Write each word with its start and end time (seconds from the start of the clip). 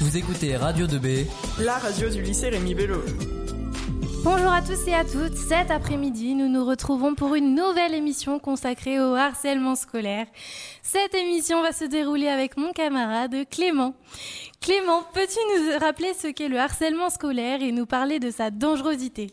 Vous 0.00 0.16
écoutez 0.16 0.56
Radio 0.56 0.86
2B, 0.86 1.26
la 1.58 1.76
radio 1.76 2.08
du 2.08 2.22
lycée 2.22 2.48
Rémi 2.48 2.74
Bello. 2.74 3.02
Bonjour 4.24 4.50
à 4.50 4.62
tous 4.62 4.88
et 4.88 4.94
à 4.94 5.04
toutes. 5.04 5.36
Cet 5.36 5.70
après-midi, 5.70 6.34
nous 6.34 6.48
nous 6.48 6.64
retrouvons 6.64 7.14
pour 7.14 7.34
une 7.34 7.54
nouvelle 7.54 7.92
émission 7.92 8.38
consacrée 8.38 8.98
au 8.98 9.14
harcèlement 9.14 9.74
scolaire. 9.74 10.26
Cette 10.82 11.14
émission 11.14 11.62
va 11.62 11.72
se 11.72 11.84
dérouler 11.84 12.28
avec 12.28 12.56
mon 12.56 12.72
camarade 12.72 13.36
Clément. 13.50 13.94
Clément, 14.62 15.02
peux-tu 15.12 15.38
nous 15.54 15.78
rappeler 15.78 16.14
ce 16.14 16.28
qu'est 16.28 16.48
le 16.48 16.58
harcèlement 16.58 17.10
scolaire 17.10 17.62
et 17.62 17.70
nous 17.70 17.84
parler 17.84 18.18
de 18.18 18.30
sa 18.30 18.50
dangerosité? 18.50 19.32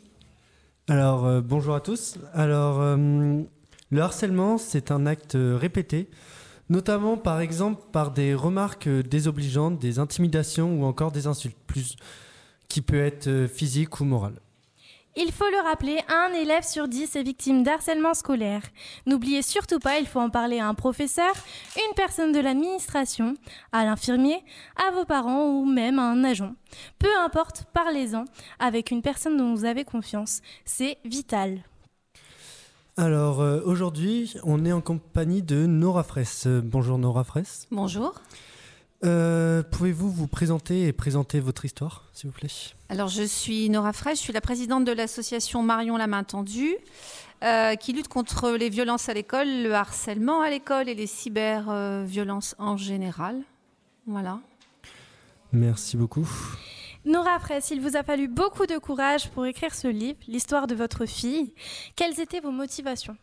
Alors, 0.90 1.26
euh, 1.26 1.40
bonjour 1.40 1.76
à 1.76 1.80
tous. 1.80 2.18
Alors, 2.34 2.82
euh, 2.82 2.98
le 3.90 4.02
harcèlement, 4.02 4.58
c'est 4.58 4.92
un 4.92 5.06
acte 5.06 5.38
répété 5.38 6.10
notamment 6.70 7.18
par 7.18 7.40
exemple 7.40 7.84
par 7.92 8.12
des 8.12 8.34
remarques 8.34 8.90
désobligeantes, 8.90 9.80
des 9.80 10.00
intimidations 10.00 10.82
ou 10.82 10.86
encore 10.86 11.12
des 11.12 11.28
insultes, 11.28 11.58
plus 11.68 11.96
qui 12.68 12.82
peut 12.82 13.02
être 13.02 13.28
euh, 13.28 13.48
physique 13.48 14.00
ou 14.00 14.06
morale. 14.06 14.40
Il 15.20 15.32
faut 15.32 15.50
le 15.50 15.68
rappeler, 15.68 16.00
un 16.10 16.32
élève 16.32 16.64
sur 16.64 16.88
dix 16.88 17.16
est 17.16 17.24
victime 17.24 17.64
d'harcèlement 17.64 18.14
scolaire. 18.14 18.62
N'oubliez 19.08 19.42
surtout 19.42 19.80
pas, 19.80 19.98
il 19.98 20.06
faut 20.06 20.20
en 20.20 20.30
parler 20.30 20.60
à 20.60 20.68
un 20.68 20.76
professeur, 20.76 21.34
une 21.76 21.96
personne 21.96 22.32
de 22.32 22.40
l'administration, 22.40 23.34
à 23.72 23.84
l'infirmier, 23.84 24.44
à 24.76 24.92
vos 24.92 25.06
parents 25.06 25.48
ou 25.48 25.66
même 25.66 25.98
à 25.98 26.04
un 26.04 26.24
agent. 26.24 26.54
Peu 27.00 27.10
importe, 27.26 27.66
parlez-en 27.74 28.26
avec 28.60 28.92
une 28.92 29.02
personne 29.02 29.38
dont 29.38 29.56
vous 29.56 29.66
avez 29.66 29.86
confiance. 29.86 30.42
C'est 30.66 31.00
vital. 31.04 31.64
Alors 33.00 33.42
euh, 33.42 33.62
aujourd'hui, 33.64 34.34
on 34.42 34.66
est 34.66 34.72
en 34.72 34.82
compagnie 34.82 35.44
de 35.44 35.68
Nora 35.68 36.02
Fraisse. 36.02 36.48
Euh, 36.48 36.62
bonjour 36.64 36.98
Nora 36.98 37.24
Fraisse. 37.24 37.68
Bonjour. 37.70 38.16
Euh, 39.06 39.62
pouvez-vous 39.62 40.10
vous 40.10 40.26
présenter 40.26 40.88
et 40.88 40.94
présenter 40.94 41.40
votre 41.40 41.64
histoire, 41.64 42.06
s'il 42.12 42.32
vous 42.32 42.36
plaît? 42.36 42.50
Alors 42.90 43.08
je 43.08 43.22
suis 43.22 43.70
Nora 43.70 43.94
Fraisse, 43.94 44.18
je 44.18 44.24
suis 44.24 44.34
la 44.34 44.42
présidente 44.42 44.84
de 44.84 44.92
l'association 44.92 45.62
Marion 45.62 45.96
la 45.96 46.08
main 46.08 46.24
tendue, 46.24 46.76
qui 47.80 47.94
lutte 47.94 48.08
contre 48.08 48.50
les 48.54 48.70
violences 48.70 49.10
à 49.10 49.14
l'école, 49.14 49.48
le 49.48 49.76
harcèlement 49.76 50.42
à 50.42 50.50
l'école 50.50 50.90
et 50.90 50.96
les 50.96 51.06
cyberviolences 51.06 52.56
en 52.58 52.78
général. 52.78 53.44
Voilà. 54.08 54.40
Merci 55.52 55.98
beaucoup. 55.98 56.28
Nora 57.08 57.40
Fraisse, 57.40 57.72
il 57.72 57.80
vous 57.80 57.96
a 57.96 58.04
fallu 58.04 58.28
beaucoup 58.28 58.66
de 58.66 58.78
courage 58.78 59.30
pour 59.30 59.46
écrire 59.46 59.74
ce 59.74 59.88
livre, 59.88 60.20
l'histoire 60.28 60.68
de 60.68 60.76
votre 60.76 61.06
fille. 61.06 61.54
Quelles 61.96 62.20
étaient 62.20 62.42
vos 62.42 62.52
motivations? 62.52 63.16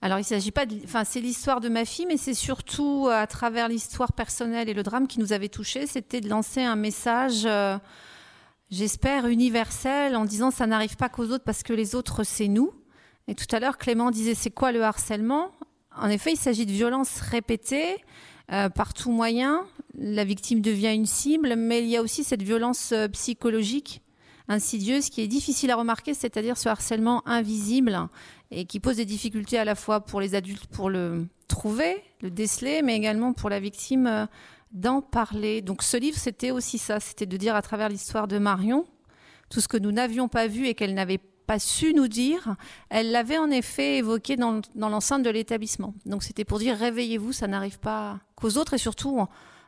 Alors, 0.00 0.18
il 0.18 0.24
s'agit 0.24 0.50
pas 0.50 0.64
de, 0.64 0.76
enfin, 0.84 1.04
c'est 1.04 1.20
l'histoire 1.20 1.60
de 1.60 1.68
ma 1.68 1.84
fille, 1.84 2.06
mais 2.06 2.16
c'est 2.16 2.32
surtout 2.32 3.08
à 3.10 3.26
travers 3.26 3.68
l'histoire 3.68 4.14
personnelle 4.14 4.70
et 4.70 4.74
le 4.74 4.82
drame 4.82 5.06
qui 5.06 5.20
nous 5.20 5.34
avait 5.34 5.50
touchés. 5.50 5.86
C'était 5.86 6.22
de 6.22 6.30
lancer 6.30 6.62
un 6.62 6.76
message, 6.76 7.42
euh, 7.44 7.76
j'espère, 8.70 9.26
universel, 9.26 10.16
en 10.16 10.24
disant 10.24 10.50
ça 10.50 10.66
n'arrive 10.66 10.96
pas 10.96 11.10
qu'aux 11.10 11.26
autres 11.26 11.44
parce 11.44 11.62
que 11.62 11.74
les 11.74 11.94
autres, 11.94 12.24
c'est 12.24 12.48
nous. 12.48 12.72
Et 13.28 13.34
tout 13.34 13.54
à 13.54 13.60
l'heure, 13.60 13.76
Clément 13.76 14.10
disait 14.10 14.34
c'est 14.34 14.50
quoi 14.50 14.72
le 14.72 14.82
harcèlement? 14.82 15.50
En 15.94 16.08
effet, 16.08 16.32
il 16.32 16.38
s'agit 16.38 16.64
de 16.64 16.72
violences 16.72 17.20
répétées 17.20 18.02
euh, 18.50 18.70
par 18.70 18.94
tout 18.94 19.10
moyen. 19.10 19.66
La 19.96 20.24
victime 20.24 20.60
devient 20.60 20.92
une 20.94 21.06
cible, 21.06 21.54
mais 21.56 21.82
il 21.82 21.88
y 21.88 21.96
a 21.96 22.02
aussi 22.02 22.24
cette 22.24 22.42
violence 22.42 22.92
euh, 22.92 23.08
psychologique 23.08 24.02
insidieuse 24.48 25.08
qui 25.08 25.22
est 25.22 25.28
difficile 25.28 25.70
à 25.70 25.76
remarquer, 25.76 26.12
c'est-à-dire 26.12 26.58
ce 26.58 26.68
harcèlement 26.68 27.26
invisible 27.26 28.08
et 28.50 28.66
qui 28.66 28.78
pose 28.78 28.96
des 28.96 29.04
difficultés 29.04 29.58
à 29.58 29.64
la 29.64 29.74
fois 29.74 30.00
pour 30.00 30.20
les 30.20 30.34
adultes 30.34 30.66
pour 30.66 30.90
le 30.90 31.26
trouver, 31.48 32.02
le 32.20 32.30
déceler, 32.30 32.82
mais 32.82 32.96
également 32.96 33.32
pour 33.32 33.48
la 33.48 33.60
victime 33.60 34.06
euh, 34.06 34.26
d'en 34.72 35.00
parler. 35.00 35.62
Donc 35.62 35.82
ce 35.82 35.96
livre, 35.96 36.18
c'était 36.18 36.50
aussi 36.50 36.78
ça, 36.78 37.00
c'était 37.00 37.26
de 37.26 37.36
dire 37.36 37.54
à 37.54 37.62
travers 37.62 37.88
l'histoire 37.88 38.28
de 38.28 38.38
Marion 38.38 38.84
tout 39.48 39.60
ce 39.60 39.68
que 39.68 39.76
nous 39.76 39.92
n'avions 39.92 40.28
pas 40.28 40.46
vu 40.46 40.66
et 40.66 40.74
qu'elle 40.74 40.94
n'avait 40.94 41.20
pas 41.46 41.58
su 41.58 41.92
nous 41.94 42.08
dire, 42.08 42.56
elle 42.88 43.10
l'avait 43.10 43.38
en 43.38 43.50
effet 43.50 43.98
évoqué 43.98 44.36
dans, 44.36 44.62
l'enceinte 44.74 45.22
de 45.22 45.30
l'établissement. 45.30 45.94
Donc 46.06 46.22
c'était 46.22 46.44
pour 46.44 46.58
dire 46.58 46.76
réveillez-vous, 46.76 47.32
ça 47.32 47.46
n'arrive 47.46 47.78
pas 47.78 48.18
qu'aux 48.34 48.56
autres 48.56 48.74
et 48.74 48.78
surtout 48.78 49.20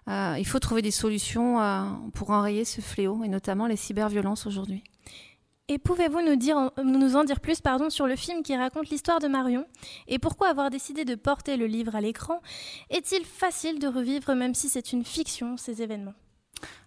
euh, 0.09 0.37
il 0.39 0.47
faut 0.47 0.59
trouver 0.59 0.83
des 0.83 0.91
solutions 0.91 1.61
euh, 1.61 1.85
pour 2.15 2.31
enrayer 2.31 2.65
ce 2.65 2.81
fléau 2.81 3.25
et 3.25 3.29
notamment 3.29 3.67
les 3.67 3.77
cyberviolences 3.77 4.47
aujourd'hui. 4.47 4.85
Et 5.69 5.79
pouvez-vous 5.79 6.21
nous, 6.23 6.37
dire, 6.37 6.71
nous 6.85 7.17
en 7.17 7.25
dire 7.25 7.41
plus 7.41 7.61
pardon, 7.61 7.91
sur 7.91 8.07
le 8.07 8.15
film 8.15 8.45
qui 8.45 8.57
raconte 8.57 8.89
l'histoire 8.89 9.19
de 9.19 9.27
Marion? 9.27 9.67
Et 10.07 10.21
pourquoi 10.21 10.49
avoir 10.49 10.71
décidé 10.71 11.05
de 11.05 11.17
porter 11.17 11.57
le 11.57 11.67
livre 11.67 11.97
à 11.97 12.01
l'écran? 12.01 12.41
Est-il 12.89 13.25
facile 13.25 13.81
de 13.81 13.89
revivre, 13.89 14.33
même 14.35 14.55
si 14.55 14.69
c'est 14.69 14.93
une 14.93 15.05
fiction, 15.05 15.57
ces 15.57 15.83
événements? 15.83 16.15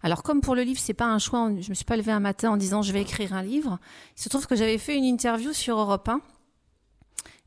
Alors 0.02 0.24
comme 0.24 0.40
pour 0.40 0.56
le 0.56 0.64
livre, 0.64 0.80
c'est 0.80 0.94
pas 0.94 1.06
un 1.06 1.20
choix, 1.20 1.52
je 1.60 1.70
me 1.70 1.76
suis 1.76 1.86
pas 1.86 1.98
levée 1.98 2.14
un 2.14 2.22
matin 2.22 2.52
en 2.52 2.58
disant 2.58 2.82
je 2.82 2.94
vais 2.94 3.02
écrire 3.02 3.34
un 3.34 3.44
livre. 3.44 3.80
Il 4.18 4.24
se 4.24 4.30
trouve 4.30 4.48
que 4.48 4.56
j'avais 4.56 4.78
fait 4.78 4.96
une 4.96 5.04
interview 5.04 5.52
sur 5.52 5.78
Europe 5.78 6.08
1 6.08 6.22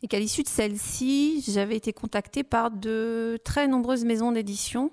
et 0.03 0.09
qu'à 0.09 0.19
l'issue 0.19 0.43
de 0.43 0.49
celle-ci, 0.49 1.43
j'avais 1.49 1.77
été 1.77 1.95
contactée 1.95 2.43
par 2.43 2.71
de 2.71 3.41
très 3.43 3.69
nombreuses 3.69 4.05
maisons 4.05 4.33
d'édition 4.33 4.91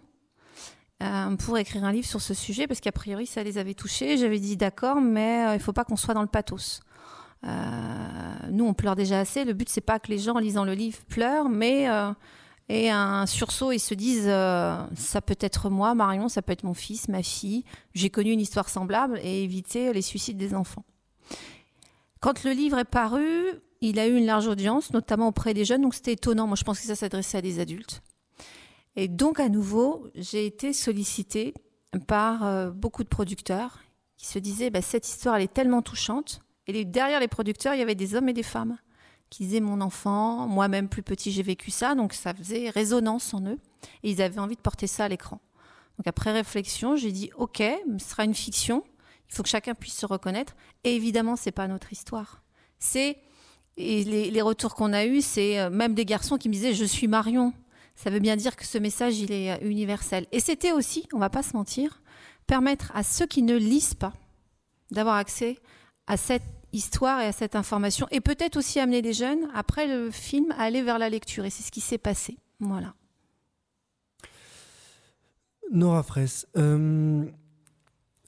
euh, 1.01 1.35
pour 1.37 1.57
écrire 1.57 1.83
un 1.83 1.91
livre 1.91 2.07
sur 2.07 2.21
ce 2.21 2.33
sujet 2.33 2.67
parce 2.67 2.79
qu'a 2.79 2.91
priori 2.91 3.25
ça 3.25 3.43
les 3.43 3.57
avait 3.57 3.73
touchés. 3.73 4.17
J'avais 4.17 4.39
dit 4.39 4.57
d'accord, 4.57 5.01
mais 5.01 5.47
euh, 5.47 5.53
il 5.55 5.59
faut 5.59 5.73
pas 5.73 5.83
qu'on 5.83 5.95
soit 5.95 6.13
dans 6.13 6.21
le 6.21 6.27
pathos. 6.27 6.81
Euh, 7.45 7.49
nous, 8.51 8.65
on 8.65 8.73
pleure 8.73 8.95
déjà 8.95 9.19
assez. 9.19 9.45
Le 9.45 9.53
but 9.53 9.69
c'est 9.69 9.81
pas 9.81 9.99
que 9.99 10.09
les 10.09 10.19
gens 10.19 10.35
en 10.35 10.39
lisant 10.39 10.65
le 10.65 10.73
livre 10.73 10.99
pleurent, 11.07 11.49
mais 11.49 11.87
et 12.69 12.91
un 12.91 13.25
sursaut 13.25 13.71
et 13.71 13.79
se 13.79 13.95
disent 13.95 14.27
euh, 14.27 14.77
ça 14.95 15.21
peut 15.21 15.37
être 15.39 15.69
moi, 15.71 15.95
Marion, 15.95 16.29
ça 16.29 16.43
peut 16.43 16.53
être 16.53 16.63
mon 16.63 16.75
fils, 16.75 17.09
ma 17.09 17.23
fille. 17.23 17.65
J'ai 17.95 18.11
connu 18.11 18.31
une 18.31 18.39
histoire 18.39 18.69
semblable 18.69 19.19
et 19.23 19.43
éviter 19.43 19.91
les 19.91 20.03
suicides 20.03 20.37
des 20.37 20.53
enfants. 20.53 20.85
Quand 22.19 22.43
le 22.43 22.51
livre 22.51 22.77
est 22.77 22.85
paru, 22.85 23.47
il 23.81 23.97
a 23.97 24.07
eu 24.07 24.15
une 24.15 24.25
large 24.25 24.47
audience, 24.47 24.93
notamment 24.93 25.29
auprès 25.29 25.55
des 25.55 25.65
jeunes, 25.65 25.81
donc 25.81 25.95
c'était 25.95 26.13
étonnant. 26.13 26.45
Moi, 26.45 26.57
je 26.57 26.63
pense 26.63 26.79
que 26.79 26.85
ça 26.85 26.95
s'adressait 26.95 27.39
à 27.39 27.41
des 27.41 27.59
adultes. 27.59 28.03
Et 28.95 29.07
donc, 29.07 29.39
à 29.39 29.49
nouveau, 29.49 30.07
j'ai 30.15 30.45
été 30.45 30.73
sollicitée 30.73 31.53
par 32.07 32.45
euh, 32.45 32.69
beaucoup 32.71 33.03
de 33.03 33.09
producteurs 33.09 33.79
qui 34.17 34.27
se 34.27 34.39
disaient 34.39 34.69
bah, 34.69 34.81
cette 34.81 35.07
histoire, 35.07 35.35
elle 35.35 35.43
est 35.43 35.53
tellement 35.53 35.81
touchante. 35.81 36.41
Et 36.67 36.85
derrière 36.85 37.19
les 37.19 37.27
producteurs, 37.27 37.73
il 37.73 37.79
y 37.79 37.83
avait 37.83 37.95
des 37.95 38.15
hommes 38.15 38.29
et 38.29 38.33
des 38.33 38.43
femmes 38.43 38.77
qui 39.29 39.43
disaient 39.43 39.59
mon 39.59 39.81
enfant, 39.81 40.47
moi-même 40.47 40.89
plus 40.89 41.03
petit, 41.03 41.31
j'ai 41.31 41.43
vécu 41.43 41.71
ça, 41.71 41.95
donc 41.95 42.13
ça 42.13 42.33
faisait 42.33 42.69
résonance 42.69 43.33
en 43.33 43.45
eux, 43.45 43.59
et 44.03 44.11
ils 44.11 44.21
avaient 44.21 44.39
envie 44.39 44.55
de 44.55 44.61
porter 44.61 44.87
ça 44.87 45.05
à 45.05 45.07
l'écran. 45.07 45.39
Donc 45.97 46.07
après 46.07 46.31
réflexion, 46.31 46.95
j'ai 46.95 47.11
dit 47.11 47.29
ok, 47.37 47.61
ce 47.99 48.05
sera 48.05 48.23
une 48.23 48.33
fiction, 48.33 48.83
il 49.29 49.35
faut 49.35 49.43
que 49.43 49.49
chacun 49.49 49.75
puisse 49.75 49.97
se 49.97 50.05
reconnaître, 50.05 50.55
et 50.83 50.95
évidemment 50.95 51.35
c'est 51.35 51.51
pas 51.51 51.67
notre 51.67 51.93
histoire. 51.93 52.41
C'est 52.79 53.17
et 53.77 54.03
les, 54.03 54.41
retours 54.41 54.75
qu'on 54.75 54.91
a 54.91 55.05
eus, 55.05 55.21
c'est 55.21 55.57
euh, 55.57 55.69
même 55.69 55.93
des 55.93 56.03
garçons 56.03 56.37
qui 56.37 56.49
me 56.49 56.53
disaient 56.53 56.73
je 56.73 56.83
suis 56.83 57.07
Marion. 57.07 57.53
Ça 58.01 58.09
veut 58.09 58.19
bien 58.19 58.37
dire 58.37 58.55
que 58.55 58.65
ce 58.65 58.77
message 58.77 59.19
il 59.19 59.33
est 59.33 59.51
euh, 59.51 59.67
universel. 59.69 60.25
Et 60.31 60.39
c'était 60.39 60.71
aussi, 60.71 61.05
on 61.11 61.19
va 61.19 61.29
pas 61.29 61.43
se 61.43 61.53
mentir, 61.53 62.01
permettre 62.47 62.93
à 62.95 63.03
ceux 63.03 63.25
qui 63.25 63.41
ne 63.41 63.57
lisent 63.57 63.93
pas 63.93 64.13
d'avoir 64.89 65.15
accès 65.15 65.57
à 66.07 66.15
cette 66.15 66.43
histoire 66.71 67.19
et 67.19 67.25
à 67.25 67.33
cette 67.33 67.57
information, 67.57 68.07
et 68.09 68.21
peut-être 68.21 68.55
aussi 68.55 68.79
amener 68.79 69.01
des 69.01 69.11
jeunes, 69.11 69.49
après 69.53 69.85
le 69.85 70.11
film, 70.11 70.51
à 70.51 70.61
aller 70.61 70.81
vers 70.81 70.97
la 70.97 71.09
lecture. 71.09 71.43
Et 71.43 71.49
c'est 71.49 71.61
ce 71.61 71.71
qui 71.71 71.81
s'est 71.81 71.97
passé. 71.97 72.37
Voilà. 72.61 72.93
Nora 75.69 76.01
Fraisse, 76.01 76.47
euh, 76.55 77.25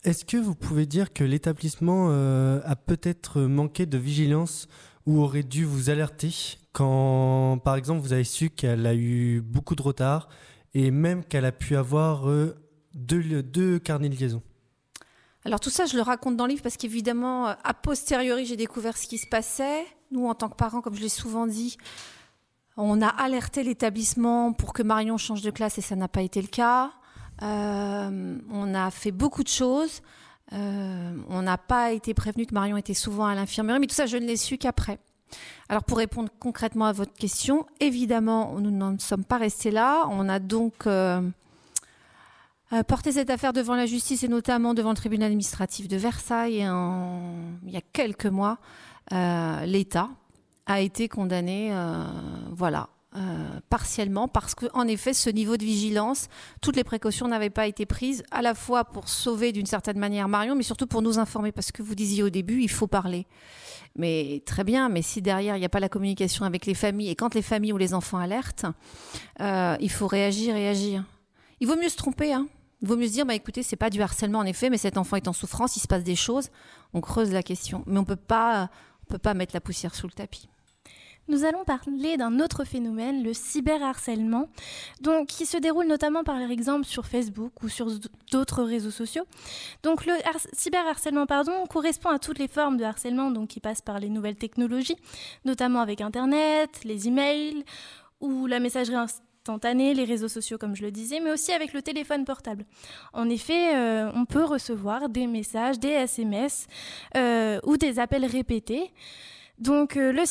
est-ce 0.03 0.26
que 0.26 0.36
vous 0.36 0.53
pouvez 0.53 0.86
dire 0.86 1.14
que 1.14 1.24
l'établissement 1.24 2.09
euh, 2.09 2.59
a 2.66 2.76
peut-être 2.76 3.42
manqué 3.44 3.86
de 3.86 3.98
vigilance 3.98 4.68
ou 5.06 5.22
aurait 5.22 5.44
dû 5.44 5.64
vous 5.64 5.90
alerter 5.90 6.59
quand, 6.72 7.59
par 7.64 7.76
exemple, 7.76 8.02
vous 8.02 8.14
avez 8.14 8.24
su 8.24 8.50
qu'elle 8.50 8.86
a 8.86 8.96
eu 8.96 9.42
beaucoup 9.42 9.76
de 9.76 9.82
retard 9.82 10.30
et 10.74 10.92
même 10.92 11.24
qu'elle 11.24 11.46
a 11.46 11.52
pu 11.52 11.76
avoir 11.76 12.30
euh, 12.30 12.56
deux, 12.94 13.44
deux 13.44 13.80
carnets 13.80 14.09
de 14.09 14.16
liaison 14.16 14.42
alors 15.44 15.59
tout 15.59 15.72
ça, 15.72 15.88
je 15.88 15.96
le 15.96 16.03
raconte 16.03 16.38
dans 16.38 16.46
le 16.46 16.52
livre 16.52 16.62
parce 16.62 16.78
qu'évidemment, 16.78 17.47
euh, 17.47 17.53
a 17.64 17.73
posteriori, 17.73 18.46
j'ai 18.46 18.58
découvert 18.58 18.96
ce 18.96 19.08
qui 19.08 19.18
se 19.18 19.26
passait. 19.26 19.88
Nous, 20.12 20.28
en 20.28 20.35
tant 20.35 20.50
que 20.50 20.56
parents, 20.56 20.82
comme 20.82 20.94
je 20.94 21.02
l'ai 21.02 21.09
souvent 21.09 21.47
dit, 21.47 21.78
on 22.78 23.02
a 23.02 23.08
alerté 23.08 23.64
l'établissement 23.64 24.53
pour 24.53 24.72
que 24.72 24.84
Marion 24.84 25.18
change 25.18 25.41
de 25.41 25.50
classe 25.50 25.79
et 25.79 25.82
ça 25.82 25.96
n'a 25.96 26.08
pas 26.08 26.22
été 26.22 26.44
le 26.44 26.47
cas. 26.47 26.91
Euh, 27.41 28.38
on 28.52 28.76
a 28.76 28.91
fait 28.91 29.09
beaucoup 29.12 29.41
de 29.41 29.47
choses. 29.47 30.03
On 30.52 31.41
n'a 31.41 31.58
pas 31.58 31.91
été 31.91 32.14
prévenu 32.14 32.46
que 32.46 32.53
Marion 32.53 32.78
était 32.78 32.94
souvent 32.94 33.26
à 33.26 33.34
l'infirmerie, 33.34 33.79
mais 33.79 33.88
tout 33.88 33.96
ça, 33.96 34.06
je 34.06 34.18
ne 34.18 34.28
l'ai 34.28 34.38
su 34.38 34.59
qu'après. 34.59 35.00
Alors 35.70 35.84
pour 35.84 35.98
répondre 35.98 36.30
concrètement 36.40 36.86
à 36.86 36.92
votre 36.92 37.14
question, 37.14 37.66
évidemment, 37.80 38.60
nous 38.60 38.72
n'en 38.72 38.98
sommes 39.00 39.24
pas 39.24 39.38
restés 39.38 39.72
là. 39.72 40.06
On 40.10 40.28
a 40.30 40.40
donc 40.40 40.86
euh, 40.86 41.22
porter 42.88 43.12
cette 43.12 43.30
affaire 43.30 43.54
devant 43.54 43.76
la 43.76 43.86
justice 43.86 44.24
et 44.24 44.28
notamment 44.28 44.74
devant 44.74 44.92
le 44.92 44.96
tribunal 44.96 45.28
administratif 45.28 45.88
de 45.88 45.98
Versailles 45.98 46.68
il 47.66 47.72
y 47.72 47.78
a 47.78 47.82
quelques 47.94 48.26
mois, 48.28 48.58
euh, 49.14 49.66
l'État 49.66 50.10
a 50.66 50.80
été 50.80 51.10
condamné, 51.10 51.70
euh, 51.74 52.06
voilà, 52.52 52.88
partiellement 53.69 54.28
parce 54.28 54.55
qu'en 54.55 54.87
effet, 54.87 55.13
ce 55.13 55.29
niveau 55.29 55.58
de 55.58 55.63
vigilance, 55.63 56.28
toutes 56.61 56.75
les 56.75 56.84
précautions 56.84 57.28
n'avaient 57.28 57.49
pas 57.49 57.67
été 57.67 57.85
prises, 57.85 58.23
à 58.31 58.41
la 58.41 58.55
fois 58.55 58.85
pour 58.85 59.09
sauver 59.09 59.52
d'une 59.52 59.66
certaine 59.66 59.99
manière 59.99 60.28
Marion, 60.29 60.55
mais 60.55 60.63
surtout 60.63 60.87
pour 60.87 61.02
nous 61.02 61.19
informer, 61.19 61.52
parce 61.52 61.72
que 61.72 61.84
vous 61.84 61.96
disiez 61.96 62.23
au 62.23 62.29
début, 62.29 62.61
il 62.61 62.69
faut 62.69 62.87
parler. 62.87 63.28
Mais 63.97 64.41
très 64.46 64.63
bien, 64.63 64.87
mais 64.87 65.02
si 65.02 65.22
derrière 65.22 65.58
il 65.58 65.59
n'y 65.59 65.66
a 65.66 65.69
pas 65.69 65.81
la 65.81 65.90
communication 65.90 66.46
avec 66.46 66.66
les 66.66 66.73
familles, 66.73 67.09
et 67.09 67.16
quand 67.16 67.35
les 67.35 67.41
familles 67.41 67.73
ou 67.73 67.78
les 67.78 67.93
enfants 67.93 68.17
alertent, 68.17 68.66
il 69.40 69.91
faut 69.91 70.08
réagir 70.08 70.55
et 70.55 70.69
agir. 70.69 71.03
Il 71.59 71.67
vaut 71.67 71.75
mieux 71.75 71.90
se 71.90 71.97
tromper, 71.97 72.31
hein. 72.34 72.47
Il 72.81 72.87
vaut 72.87 72.96
mieux 72.96 73.08
se 73.08 73.11
dire, 73.11 73.28
bah, 73.28 73.35
écoutez, 73.35 73.61
c'est 73.61 73.75
pas 73.75 73.91
du 73.91 74.02
harcèlement 74.02 74.40
en 74.40 74.46
effet, 74.46 74.72
mais 74.72 74.79
cet 74.79 74.97
enfant 74.97 75.16
est 75.16 75.28
en 75.28 75.34
souffrance, 75.34 75.75
il 75.75 75.81
se 75.81 75.87
passe 75.87 76.03
des 76.03 76.16
choses. 76.16 76.47
On 76.93 77.02
creuse 77.02 77.31
la 77.31 77.43
question, 77.43 77.84
mais 77.85 77.99
on 77.99 78.05
peut 78.05 78.16
pas, 78.16 78.72
on 79.03 79.11
peut 79.11 79.19
pas 79.19 79.35
mettre 79.35 79.53
la 79.53 79.61
poussière 79.61 79.93
sous 79.93 80.08
le 80.08 80.13
tapis. 80.13 80.49
Nous 81.32 81.46
allons 81.46 81.64
parler 81.64 82.18
d'un 82.18 82.42
autre 82.42 82.66
phénomène, 82.66 83.24
le 83.24 83.34
cyberharcèlement, 83.34 84.50
donc, 85.00 85.28
qui 85.28 85.46
se 85.46 85.56
déroule 85.56 85.88
notamment 85.88 86.26
par 86.26 86.42
exemple 86.52 86.84
sur 86.84 87.06
Facebook 87.06 87.64
ou 87.64 87.70
sur 87.70 87.88
d'autres 88.34 88.64
réseaux 88.64 88.92
sociaux. 88.92 89.24
Donc 89.82 90.06
le 90.06 90.12
cyberharcèlement 90.52 91.26
pardon, 91.26 91.54
correspond 91.70 92.10
à 92.10 92.20
toutes 92.20 92.38
les 92.38 92.50
formes 92.50 92.76
de 92.76 92.84
harcèlement 92.84 93.32
donc, 93.32 93.48
qui 93.48 93.62
passent 93.62 93.82
par 93.82 93.98
les 94.00 94.10
nouvelles 94.10 94.36
technologies, 94.36 94.98
notamment 95.46 95.80
avec 95.80 96.02
Internet, 96.02 96.82
les 96.84 97.08
emails 97.08 97.64
ou 98.20 98.46
la 98.46 98.60
messagerie 98.60 98.98
instantanée, 98.98 99.94
les 99.94 100.04
réseaux 100.04 100.28
sociaux 100.28 100.58
comme 100.58 100.76
je 100.76 100.82
le 100.82 100.92
disais, 100.92 101.22
mais 101.22 101.32
aussi 101.32 101.54
avec 101.54 101.72
le 101.72 101.82
téléphone 101.82 102.26
portable. 102.26 102.66
En 103.14 103.30
effet, 103.30 103.74
euh, 103.78 104.12
on 104.16 104.26
peut 104.26 104.44
recevoir 104.44 105.08
des 105.08 105.28
messages, 105.28 105.80
des 105.80 105.92
SMS 105.92 106.68
euh, 107.16 107.62
ou 107.64 107.78
des 107.78 108.00
appels 108.00 108.26
répétés. 108.26 108.92
Donc 109.60 109.96
euh, 109.96 110.12
le 110.12 110.26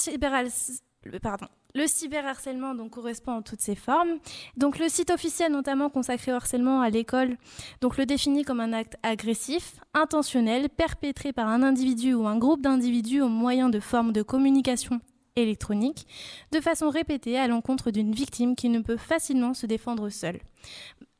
pardon. 1.22 1.46
Le 1.74 1.86
cyberharcèlement 1.86 2.74
donc, 2.74 2.90
correspond 2.90 3.38
à 3.38 3.42
toutes 3.42 3.60
ces 3.60 3.74
formes. 3.74 4.18
Donc, 4.56 4.78
le 4.78 4.88
site 4.88 5.10
officiel, 5.10 5.52
notamment 5.52 5.88
consacré 5.88 6.32
au 6.32 6.34
harcèlement 6.34 6.80
à 6.80 6.90
l'école, 6.90 7.36
donc, 7.80 7.96
le 7.96 8.06
définit 8.06 8.44
comme 8.44 8.60
un 8.60 8.72
acte 8.72 8.96
agressif, 9.02 9.80
intentionnel, 9.94 10.68
perpétré 10.68 11.32
par 11.32 11.48
un 11.48 11.62
individu 11.62 12.14
ou 12.14 12.26
un 12.26 12.38
groupe 12.38 12.62
d'individus 12.62 13.22
au 13.22 13.28
moyen 13.28 13.68
de 13.68 13.80
formes 13.80 14.12
de 14.12 14.22
communication 14.22 15.00
électronique, 15.36 16.06
de 16.52 16.60
façon 16.60 16.90
répétée 16.90 17.38
à 17.38 17.46
l'encontre 17.46 17.90
d'une 17.90 18.12
victime 18.12 18.56
qui 18.56 18.68
ne 18.68 18.80
peut 18.80 18.96
facilement 18.96 19.54
se 19.54 19.66
défendre 19.66 20.08
seule. 20.08 20.40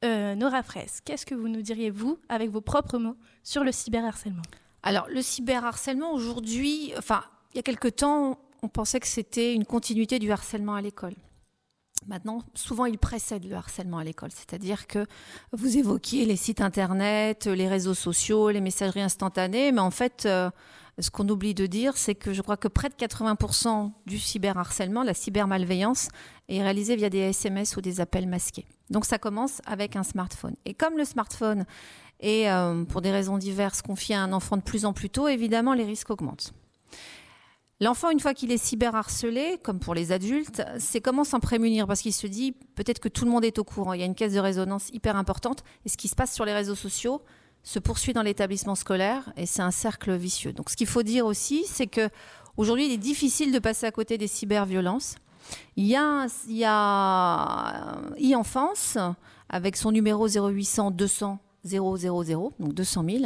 Euh, 0.05 0.35
Nora 0.35 0.63
Fraisse, 0.63 1.01
qu'est-ce 1.05 1.27
que 1.27 1.35
vous 1.35 1.49
nous 1.49 1.63
diriez, 1.63 1.91
vous, 1.91 2.19
avec 2.29 2.51
vos 2.51 2.61
propres 2.61 2.99
mots, 2.99 3.17
sur 3.43 3.65
le 3.65 3.73
cyberharcèlement? 3.73 4.43
Alors, 4.83 5.07
le 5.09 5.23
cyberharcèlement, 5.23 6.13
aujourd'hui, 6.13 6.93
enfin, 6.97 7.23
il 7.53 7.57
y 7.57 7.61
a 7.61 7.63
quelque 7.63 7.89
temps, 7.89 8.39
on 8.63 8.69
pensait 8.69 9.01
que 9.01 9.07
c'était 9.07 9.55
une 9.55 9.65
continuité 9.65 10.19
du 10.19 10.31
harcèlement 10.33 10.75
à 10.75 10.81
l'école. 10.81 11.15
Maintenant, 12.07 12.43
souvent, 12.55 12.87
il 12.87 12.99
précède 12.99 13.45
le 13.45 13.55
harcèlement 13.55 13.99
à 13.99 14.05
l'école, 14.05 14.31
c'est-à-dire 14.33 14.87
que 14.87 15.07
vous 15.53 15.77
évoquiez 15.77 16.25
les 16.25 16.37
sites 16.37 16.63
internet, 16.63 17.47
les 17.47 17.69
réseaux 17.69 17.95
sociaux, 17.95 18.51
les 18.51 18.63
messageries 18.63 19.03
instantanées, 19.03 19.71
mais 19.71 19.81
en 19.81 19.91
fait, 19.91 20.25
euh, 20.25 20.51
ce 20.99 21.11
qu'on 21.11 21.29
oublie 21.29 21.55
de 21.55 21.67
dire, 21.67 21.99
c'est 21.99 22.15
que 22.15 22.33
je 22.33 22.41
crois 22.41 22.57
que 22.57 22.69
près 22.69 22.89
de 22.89 22.95
80% 22.95 23.93
du 24.07 24.19
cyberharcèlement, 24.19 25.03
la 25.03 25.13
cybermalveillance, 25.13 26.09
est 26.49 26.63
réalisée 26.63 26.97
via 26.97 27.11
des 27.11 27.19
SMS 27.19 27.77
ou 27.77 27.83
des 27.83 28.01
appels 28.01 28.27
masqués. 28.27 28.67
Donc 28.89 29.05
ça 29.05 29.19
commence 29.19 29.61
avec 29.67 29.95
un 29.95 30.03
smartphone. 30.03 30.57
Et 30.65 30.73
comme 30.73 30.97
le 30.97 31.05
smartphone 31.05 31.67
est, 32.19 32.51
euh, 32.51 32.85
pour 32.85 33.03
des 33.03 33.13
raisons 33.13 33.37
diverses, 33.37 33.83
confié 33.83 34.15
à 34.15 34.23
un 34.23 34.33
enfant 34.33 34.57
de 34.57 34.63
plus 34.63 34.87
en 34.87 34.95
plus 34.95 35.11
tôt, 35.11 35.29
évidemment, 35.29 35.75
les 35.75 35.85
risques 35.85 36.11
augmentent. 36.11 36.55
L'enfant, 37.83 38.11
une 38.11 38.21
fois 38.21 38.35
qu'il 38.35 38.53
est 38.53 38.59
cyberharcelé, 38.59 39.59
comme 39.63 39.79
pour 39.79 39.95
les 39.95 40.13
adultes, 40.13 40.63
c'est 40.79 41.01
comment 41.01 41.25
s'en 41.25 41.41
prémunir? 41.41 41.87
Parce 41.87 42.03
qu'il 42.03 42.13
se 42.13 42.27
dit 42.27 42.53
peut-être 42.75 42.99
que 42.99 43.09
tout 43.09 43.25
le 43.25 43.31
monde 43.31 43.45
est 43.45 43.59
au 43.59 43.65
courant. 43.65 43.95
Il 43.95 44.01
y 44.01 44.03
a 44.03 44.07
une 44.07 44.15
caisse 44.15 44.35
de 44.35 44.39
résonance 44.39 44.91
hyper 44.93 45.17
importante 45.17 45.65
et 45.87 45.89
ce 45.89 45.97
qui 45.97 46.09
se 46.09 46.15
passe 46.15 46.35
sur 46.35 46.45
les 46.45 46.53
réseaux 46.53 46.75
sociaux 46.75 47.23
se 47.63 47.79
poursuit 47.79 48.13
dans 48.13 48.23
l'établissement 48.23 48.75
scolaire 48.75 49.33
et 49.37 49.47
c'est 49.47 49.63
un 49.63 49.71
cercle 49.71 50.15
vicieux. 50.15 50.53
Donc 50.53 50.69
ce 50.69 50.77
qu'il 50.77 50.87
faut 50.87 51.03
dire 51.03 51.25
aussi, 51.25 51.65
c'est 51.67 51.87
que 51.87 52.11
aujourd'hui, 52.59 52.87
il 52.87 52.93
est 52.93 52.99
difficile 52.99 53.51
de 53.51 53.59
passer 53.59 53.87
à 53.87 53.93
côté 53.93 54.19
des 54.19 54.29
cyberviolences. 54.29 55.17
Il 55.77 55.87
y 55.87 55.97
a, 55.97 56.27
il 56.49 56.57
y 56.57 56.65
a 56.67 57.97
e-enfance 58.19 58.99
avec 59.49 59.77
son 59.77 59.91
numéro 59.91 60.29
0800 60.29 60.91
200 60.91 61.39
000, 61.65 62.53
donc 62.59 62.75
200 62.75 63.05
000, 63.09 63.25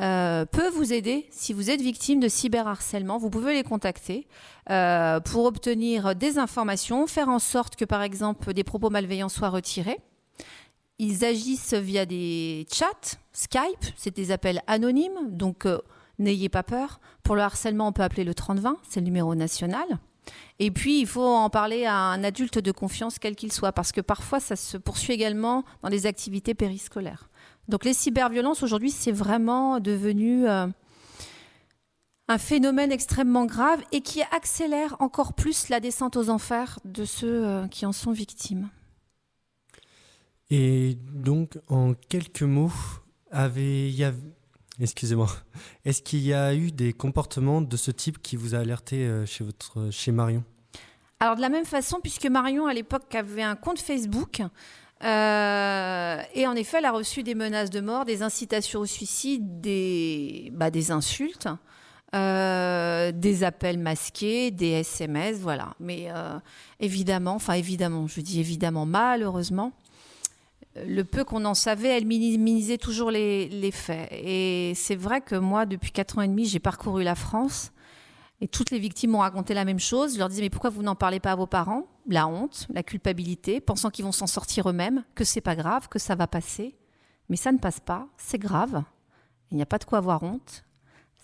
euh, 0.00 0.44
peut 0.44 0.68
vous 0.68 0.92
aider 0.92 1.26
si 1.30 1.52
vous 1.52 1.70
êtes 1.70 1.80
victime 1.80 2.20
de 2.20 2.28
cyberharcèlement. 2.28 3.18
Vous 3.18 3.30
pouvez 3.30 3.54
les 3.54 3.62
contacter 3.62 4.26
euh, 4.70 5.20
pour 5.20 5.44
obtenir 5.44 6.14
des 6.14 6.38
informations, 6.38 7.06
faire 7.06 7.28
en 7.28 7.38
sorte 7.38 7.76
que, 7.76 7.84
par 7.84 8.02
exemple, 8.02 8.52
des 8.52 8.64
propos 8.64 8.90
malveillants 8.90 9.28
soient 9.28 9.50
retirés. 9.50 9.98
Ils 10.98 11.24
agissent 11.24 11.74
via 11.74 12.06
des 12.06 12.66
chats, 12.72 13.18
Skype, 13.32 13.84
c'est 13.96 14.14
des 14.14 14.32
appels 14.32 14.62
anonymes, 14.66 15.30
donc 15.30 15.64
euh, 15.64 15.78
n'ayez 16.18 16.48
pas 16.48 16.64
peur. 16.64 17.00
Pour 17.22 17.36
le 17.36 17.42
harcèlement, 17.42 17.88
on 17.88 17.92
peut 17.92 18.02
appeler 18.02 18.24
le 18.24 18.34
3020, 18.34 18.78
c'est 18.88 19.00
le 19.00 19.04
numéro 19.04 19.34
national. 19.34 19.86
Et 20.58 20.70
puis, 20.70 21.00
il 21.00 21.06
faut 21.06 21.24
en 21.24 21.50
parler 21.50 21.86
à 21.86 21.94
un 21.94 22.24
adulte 22.24 22.58
de 22.58 22.72
confiance, 22.72 23.18
quel 23.18 23.36
qu'il 23.36 23.52
soit, 23.52 23.72
parce 23.72 23.92
que 23.92 24.00
parfois, 24.00 24.40
ça 24.40 24.56
se 24.56 24.76
poursuit 24.76 25.12
également 25.12 25.64
dans 25.82 25.88
les 25.88 26.06
activités 26.06 26.54
périscolaires. 26.54 27.28
Donc 27.68 27.84
les 27.84 27.92
cyberviolences 27.92 28.62
aujourd'hui, 28.62 28.90
c'est 28.90 29.12
vraiment 29.12 29.78
devenu 29.78 30.48
euh, 30.48 30.66
un 32.28 32.38
phénomène 32.38 32.90
extrêmement 32.92 33.44
grave 33.44 33.82
et 33.92 34.00
qui 34.00 34.22
accélère 34.22 34.96
encore 35.00 35.34
plus 35.34 35.68
la 35.68 35.78
descente 35.78 36.16
aux 36.16 36.30
enfers 36.30 36.78
de 36.84 37.04
ceux 37.04 37.46
euh, 37.46 37.68
qui 37.68 37.84
en 37.84 37.92
sont 37.92 38.12
victimes. 38.12 38.70
Et 40.50 40.96
donc, 41.12 41.58
en 41.68 41.92
quelques 41.92 42.42
mots, 42.42 42.72
avait, 43.30 43.92
excusez-moi, 44.80 45.28
est-ce 45.84 46.02
qu'il 46.02 46.20
y 46.20 46.32
a 46.32 46.54
eu 46.54 46.72
des 46.72 46.94
comportements 46.94 47.60
de 47.60 47.76
ce 47.76 47.90
type 47.90 48.22
qui 48.22 48.36
vous 48.36 48.54
a 48.54 48.58
alerté 48.58 49.04
euh, 49.04 49.26
chez, 49.26 49.44
votre, 49.44 49.90
chez 49.90 50.12
Marion? 50.12 50.42
Alors 51.20 51.36
de 51.36 51.40
la 51.40 51.48
même 51.48 51.64
façon, 51.64 51.98
puisque 52.00 52.26
Marion 52.26 52.66
à 52.66 52.72
l'époque 52.72 53.14
avait 53.14 53.42
un 53.42 53.56
compte 53.56 53.80
Facebook, 53.80 54.40
euh, 55.04 56.20
et 56.34 56.46
en 56.46 56.54
effet, 56.54 56.78
elle 56.78 56.84
a 56.84 56.92
reçu 56.92 57.22
des 57.22 57.34
menaces 57.34 57.70
de 57.70 57.80
mort, 57.80 58.04
des 58.04 58.22
incitations 58.22 58.80
au 58.80 58.86
suicide, 58.86 59.60
des, 59.60 60.50
bah, 60.54 60.70
insultes, 60.90 61.48
euh, 62.14 63.12
des 63.12 63.44
appels 63.44 63.78
masqués, 63.78 64.50
des 64.50 64.70
SMS, 64.70 65.38
voilà. 65.38 65.74
Mais 65.78 66.06
euh, 66.10 66.38
évidemment, 66.80 67.34
enfin 67.34 67.54
évidemment, 67.54 68.06
je 68.08 68.20
dis 68.20 68.40
évidemment, 68.40 68.86
malheureusement, 68.86 69.72
le 70.86 71.02
peu 71.04 71.24
qu'on 71.24 71.44
en 71.44 71.54
savait, 71.54 71.88
elle 71.88 72.06
minimisait 72.06 72.78
toujours 72.78 73.10
les, 73.10 73.48
les 73.48 73.70
faits. 73.70 74.08
Et 74.12 74.72
c'est 74.74 74.96
vrai 74.96 75.20
que 75.20 75.34
moi, 75.34 75.66
depuis 75.66 75.92
4 75.92 76.18
ans 76.18 76.22
et 76.22 76.28
demi, 76.28 76.44
j'ai 76.44 76.60
parcouru 76.60 77.02
la 77.04 77.14
France. 77.14 77.72
Et 78.40 78.48
toutes 78.48 78.70
les 78.70 78.78
victimes 78.78 79.12
m'ont 79.12 79.18
raconté 79.18 79.52
la 79.52 79.64
même 79.64 79.80
chose. 79.80 80.14
Je 80.14 80.18
leur 80.18 80.28
disais, 80.28 80.42
mais 80.42 80.50
pourquoi 80.50 80.70
vous 80.70 80.82
n'en 80.82 80.94
parlez 80.94 81.18
pas 81.18 81.32
à 81.32 81.36
vos 81.36 81.46
parents? 81.46 81.86
La 82.06 82.28
honte, 82.28 82.68
la 82.72 82.82
culpabilité, 82.82 83.60
pensant 83.60 83.90
qu'ils 83.90 84.04
vont 84.04 84.12
s'en 84.12 84.28
sortir 84.28 84.68
eux-mêmes, 84.70 85.04
que 85.14 85.24
c'est 85.24 85.40
pas 85.40 85.56
grave, 85.56 85.88
que 85.88 85.98
ça 85.98 86.14
va 86.14 86.26
passer. 86.26 86.76
Mais 87.28 87.36
ça 87.36 87.50
ne 87.52 87.58
passe 87.58 87.80
pas, 87.80 88.06
c'est 88.16 88.38
grave. 88.38 88.84
Il 89.50 89.56
n'y 89.56 89.62
a 89.62 89.66
pas 89.66 89.78
de 89.78 89.84
quoi 89.84 89.98
avoir 89.98 90.22
honte. 90.22 90.64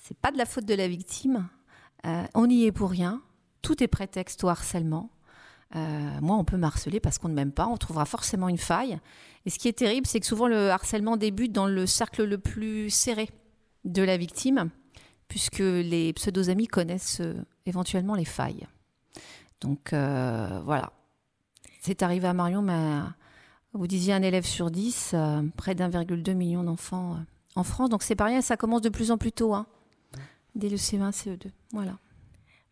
C'est 0.02 0.16
pas 0.16 0.32
de 0.32 0.38
la 0.38 0.44
faute 0.44 0.64
de 0.64 0.74
la 0.74 0.88
victime. 0.88 1.48
Euh, 2.04 2.24
on 2.34 2.46
n'y 2.46 2.64
est 2.64 2.72
pour 2.72 2.90
rien. 2.90 3.22
Tout 3.62 3.82
est 3.82 3.88
prétexte 3.88 4.42
au 4.44 4.48
harcèlement. 4.48 5.10
Euh, 5.76 6.20
moi, 6.20 6.36
on 6.36 6.44
peut 6.44 6.60
harceler 6.62 7.00
parce 7.00 7.18
qu'on 7.18 7.28
ne 7.28 7.34
m'aime 7.34 7.52
pas. 7.52 7.66
On 7.66 7.76
trouvera 7.76 8.04
forcément 8.04 8.48
une 8.48 8.58
faille. 8.58 8.98
Et 9.46 9.50
ce 9.50 9.58
qui 9.58 9.68
est 9.68 9.78
terrible, 9.78 10.06
c'est 10.06 10.20
que 10.20 10.26
souvent 10.26 10.48
le 10.48 10.70
harcèlement 10.70 11.16
débute 11.16 11.52
dans 11.52 11.66
le 11.66 11.86
cercle 11.86 12.24
le 12.24 12.38
plus 12.38 12.90
serré 12.90 13.30
de 13.84 14.02
la 14.02 14.16
victime 14.16 14.70
puisque 15.28 15.58
les 15.58 16.12
pseudo-amis 16.12 16.66
connaissent 16.66 17.20
euh, 17.20 17.34
éventuellement 17.66 18.14
les 18.14 18.24
failles. 18.24 18.66
Donc 19.60 19.92
euh, 19.92 20.60
voilà. 20.64 20.92
C'est 21.80 22.02
arrivé 22.02 22.26
à 22.26 22.32
Marion, 22.32 22.62
mais 22.62 23.00
vous 23.72 23.86
disiez 23.86 24.14
un 24.14 24.22
élève 24.22 24.44
sur 24.44 24.70
dix, 24.70 25.12
euh, 25.14 25.42
près 25.56 25.74
d'1,2 25.74 26.34
million 26.34 26.62
d'enfants 26.64 27.18
en 27.56 27.64
France. 27.64 27.90
Donc 27.90 28.02
c'est 28.02 28.16
pas 28.16 28.24
rien, 28.24 28.40
ça 28.40 28.56
commence 28.56 28.82
de 28.82 28.88
plus 28.88 29.10
en 29.10 29.18
plus 29.18 29.32
tôt, 29.32 29.54
hein, 29.54 29.66
dès 30.54 30.68
le 30.68 30.76
CE1, 30.76 31.10
CE2. 31.10 31.50
Voilà. 31.72 31.98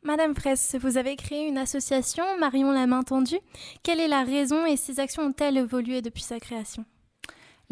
Madame 0.04 0.34
Fraisse, 0.34 0.76
vous 0.80 0.96
avez 0.96 1.14
créé 1.14 1.46
une 1.46 1.58
association, 1.58 2.24
Marion 2.38 2.72
la 2.72 2.88
main 2.88 3.02
tendue. 3.02 3.38
Quelle 3.84 4.00
est 4.00 4.08
la 4.08 4.24
raison 4.24 4.66
et 4.66 4.76
ces 4.76 4.98
actions 4.98 5.22
ont-elles 5.22 5.56
évolué 5.56 6.02
depuis 6.02 6.22
sa 6.22 6.40
création? 6.40 6.84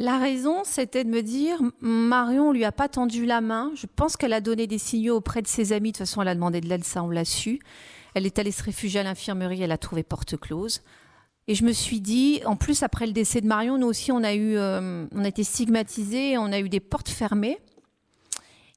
La 0.01 0.17
raison, 0.17 0.63
c'était 0.65 1.05
de 1.05 1.11
me 1.11 1.21
dire, 1.21 1.61
Marion 1.83 2.53
lui 2.53 2.65
a 2.65 2.73
pas 2.73 2.89
tendu 2.89 3.27
la 3.27 3.43
main. 3.43 3.71
Je 3.75 3.87
pense 3.87 4.17
qu'elle 4.17 4.33
a 4.33 4.41
donné 4.41 4.67
des 4.67 4.79
signaux 4.79 5.17
auprès 5.17 5.43
de 5.43 5.47
ses 5.47 5.75
amis. 5.75 5.93
De 5.93 5.99
toute 5.99 6.07
façon, 6.07 6.23
elle 6.23 6.29
a 6.29 6.35
demandé 6.35 6.63
de 6.63 6.69
l'aide, 6.69 6.85
ça, 6.85 7.03
on 7.03 7.11
l'a 7.11 7.27
su. 7.27 7.61
Elle 8.15 8.25
est 8.25 8.39
allée 8.39 8.51
se 8.51 8.63
réfugier 8.63 9.01
à 9.01 9.03
l'infirmerie, 9.03 9.61
elle 9.61 9.73
a 9.73 9.77
trouvé 9.77 10.03
porte 10.03 10.39
close. 10.39 10.81
Et 11.49 11.55
je 11.55 11.65
me 11.65 11.73
suis 11.73 12.01
dit, 12.01 12.41
en 12.47 12.57
plus, 12.57 12.83
après 12.83 13.07
le 13.07 13.13
décès 13.13 13.43
de 13.43 13.47
Marion, 13.47 13.77
nous 13.77 13.89
aussi, 13.89 14.11
on 14.11 14.25
a 14.25 14.33
eu, 14.33 14.57
euh, 14.57 15.07
on 15.13 15.23
a 15.23 15.29
été 15.29 15.45
stigmatisés, 15.45 16.39
on 16.39 16.51
a 16.51 16.61
eu 16.61 16.71
des 16.71 16.81
portes 16.81 17.11
fermées. 17.11 17.59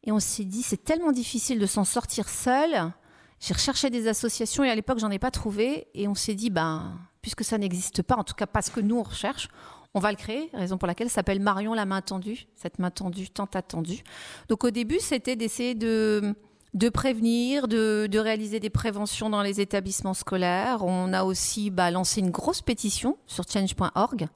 Et 0.04 0.12
on 0.12 0.20
s'est 0.20 0.44
dit, 0.44 0.62
c'est 0.62 0.84
tellement 0.84 1.14
difficile 1.14 1.58
de 1.58 1.66
s'en 1.66 1.86
sortir 1.86 2.28
seul. 2.28 2.92
J'ai 3.40 3.54
recherché 3.54 3.90
des 3.90 4.10
associations 4.10 4.66
et 4.66 4.70
à 4.70 4.76
l'époque, 4.76 5.00
j'en 5.00 5.10
ai 5.10 5.20
pas 5.20 5.32
trouvé. 5.32 5.88
Et 5.94 6.10
on 6.10 6.16
s'est 6.16 6.36
dit, 6.36 6.50
ben, 6.50 7.00
puisque 7.22 7.46
ça 7.46 7.58
n'existe 7.58 8.02
pas, 8.02 8.18
en 8.18 8.26
tout 8.26 8.34
cas 8.34 8.46
pas 8.46 8.62
ce 8.62 8.72
que 8.72 8.82
nous 8.82 8.98
on 8.98 9.04
recherche. 9.04 9.48
On 9.96 10.00
va 10.00 10.10
le 10.10 10.18
créer, 10.18 10.50
raison 10.54 10.78
pour 10.78 10.88
laquelle 10.88 11.10
s'appelle 11.10 11.40
Marion 11.40 11.76
la 11.76 11.86
main 11.86 12.02
tendue, 12.02 12.48
cette 12.56 12.80
main 12.80 12.90
tendue 12.90 13.30
tant 13.30 13.48
attendue. 13.54 14.04
Donc 14.50 14.64
au 14.64 14.72
début, 14.72 15.00
c'était 15.00 15.36
d'essayer 15.36 15.76
de, 15.76 16.36
de 16.74 16.90
prévenir, 16.90 17.68
de, 17.68 18.08
de, 18.10 18.20
réaliser 18.20 18.60
des 18.60 18.72
préventions 18.72 19.30
dans 19.30 19.44
les 19.44 19.62
établissements 19.62 20.16
scolaires. 20.16 20.84
On 20.84 21.14
a 21.14 21.24
aussi 21.24 21.70
bah, 21.70 21.92
lancé 21.92 22.22
une 22.22 22.32
grosse 22.32 22.64
pétition 22.64 23.18
sur 23.28 23.44
change.org, 23.48 24.28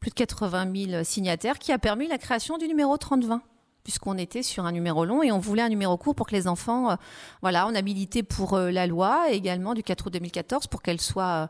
plus 0.00 0.10
de 0.10 0.14
80 0.14 0.90
000 0.90 1.04
signataires, 1.04 1.58
qui 1.58 1.72
a 1.72 1.78
permis 1.78 2.08
la 2.08 2.18
création 2.18 2.58
du 2.58 2.68
numéro 2.68 2.94
3020 2.98 3.40
puisqu'on 3.86 4.18
était 4.18 4.42
sur 4.42 4.66
un 4.66 4.72
numéro 4.72 5.04
long 5.04 5.22
et 5.22 5.30
on 5.30 5.38
voulait 5.38 5.62
un 5.62 5.68
numéro 5.68 5.96
court 5.96 6.16
pour 6.16 6.26
que 6.26 6.34
les 6.34 6.48
enfants, 6.48 6.90
euh, 6.90 6.94
voilà, 7.40 7.68
on 7.68 7.74
a 7.76 7.82
milité 7.82 8.24
pour 8.24 8.54
euh, 8.54 8.72
la 8.72 8.88
loi 8.88 9.30
également 9.30 9.74
du 9.74 9.84
4 9.84 10.08
août 10.08 10.12
2014 10.12 10.66
pour 10.66 10.82
qu'elle 10.82 11.00
soit. 11.00 11.48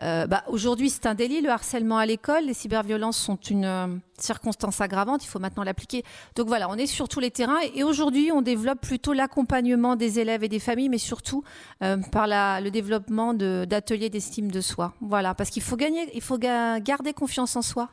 Euh, 0.00 0.28
bah, 0.28 0.44
Aujourd'hui, 0.46 0.90
c'est 0.90 1.06
un 1.06 1.16
délit 1.16 1.40
le 1.40 1.50
harcèlement 1.50 1.98
à 1.98 2.06
l'école, 2.06 2.44
les 2.44 2.54
cyberviolences 2.54 3.16
sont 3.16 3.34
une 3.34 4.00
circonstance 4.16 4.80
aggravante, 4.80 5.24
il 5.24 5.26
faut 5.26 5.40
maintenant 5.40 5.64
l'appliquer. 5.64 6.04
Donc 6.36 6.46
voilà, 6.46 6.70
on 6.70 6.76
est 6.76 6.86
sur 6.86 7.08
tous 7.08 7.18
les 7.18 7.32
terrains 7.32 7.58
et 7.74 7.82
aujourd'hui, 7.82 8.30
on 8.30 8.42
développe 8.42 8.80
plutôt 8.80 9.12
l'accompagnement 9.12 9.96
des 9.96 10.20
élèves 10.20 10.44
et 10.44 10.48
des 10.48 10.60
familles, 10.60 10.88
mais 10.88 10.98
surtout 10.98 11.42
par 11.80 12.28
le 12.28 12.68
développement 12.68 13.34
d'ateliers 13.34 14.08
d'estime 14.08 14.52
de 14.52 14.60
soi. 14.60 14.94
Voilà, 15.00 15.34
parce 15.34 15.50
qu'il 15.50 15.62
faut 15.62 15.76
gagner, 15.76 16.08
il 16.14 16.22
faut 16.22 16.38
garder 16.38 17.12
confiance 17.12 17.56
en 17.56 17.62
soi. 17.62 17.88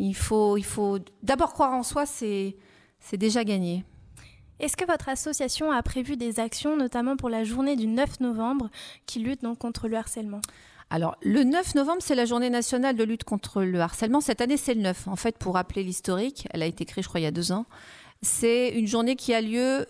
Il 0.00 0.16
faut, 0.16 0.56
il 0.56 0.64
faut 0.64 0.98
d'abord 1.22 1.52
croire 1.52 1.74
en 1.74 1.84
soi, 1.84 2.06
c'est 2.06 2.56
c'est 3.00 3.16
déjà 3.16 3.44
gagné. 3.44 3.84
Est-ce 4.60 4.76
que 4.76 4.84
votre 4.84 5.08
association 5.08 5.72
a 5.72 5.82
prévu 5.82 6.16
des 6.16 6.38
actions, 6.38 6.76
notamment 6.76 7.16
pour 7.16 7.30
la 7.30 7.44
journée 7.44 7.76
du 7.76 7.86
9 7.86 8.20
novembre, 8.20 8.68
qui 9.06 9.18
lutte 9.18 9.42
donc 9.42 9.58
contre 9.58 9.88
le 9.88 9.96
harcèlement? 9.96 10.42
Alors, 10.90 11.16
le 11.22 11.44
9 11.44 11.76
novembre, 11.76 12.00
c'est 12.00 12.14
la 12.14 12.26
journée 12.26 12.50
nationale 12.50 12.96
de 12.96 13.04
lutte 13.04 13.24
contre 13.24 13.62
le 13.62 13.80
harcèlement. 13.80 14.20
Cette 14.20 14.40
année, 14.40 14.56
c'est 14.56 14.74
le 14.74 14.82
9. 14.82 15.08
En 15.08 15.16
fait, 15.16 15.38
pour 15.38 15.54
rappeler 15.54 15.82
l'historique, 15.82 16.46
elle 16.50 16.62
a 16.62 16.66
été 16.66 16.84
créée, 16.84 17.02
je 17.02 17.08
crois, 17.08 17.20
il 17.20 17.24
y 17.24 17.26
a 17.26 17.30
deux 17.30 17.52
ans. 17.52 17.64
C'est 18.22 18.70
une 18.70 18.86
journée 18.86 19.16
qui 19.16 19.32
a 19.32 19.40
lieu 19.40 19.86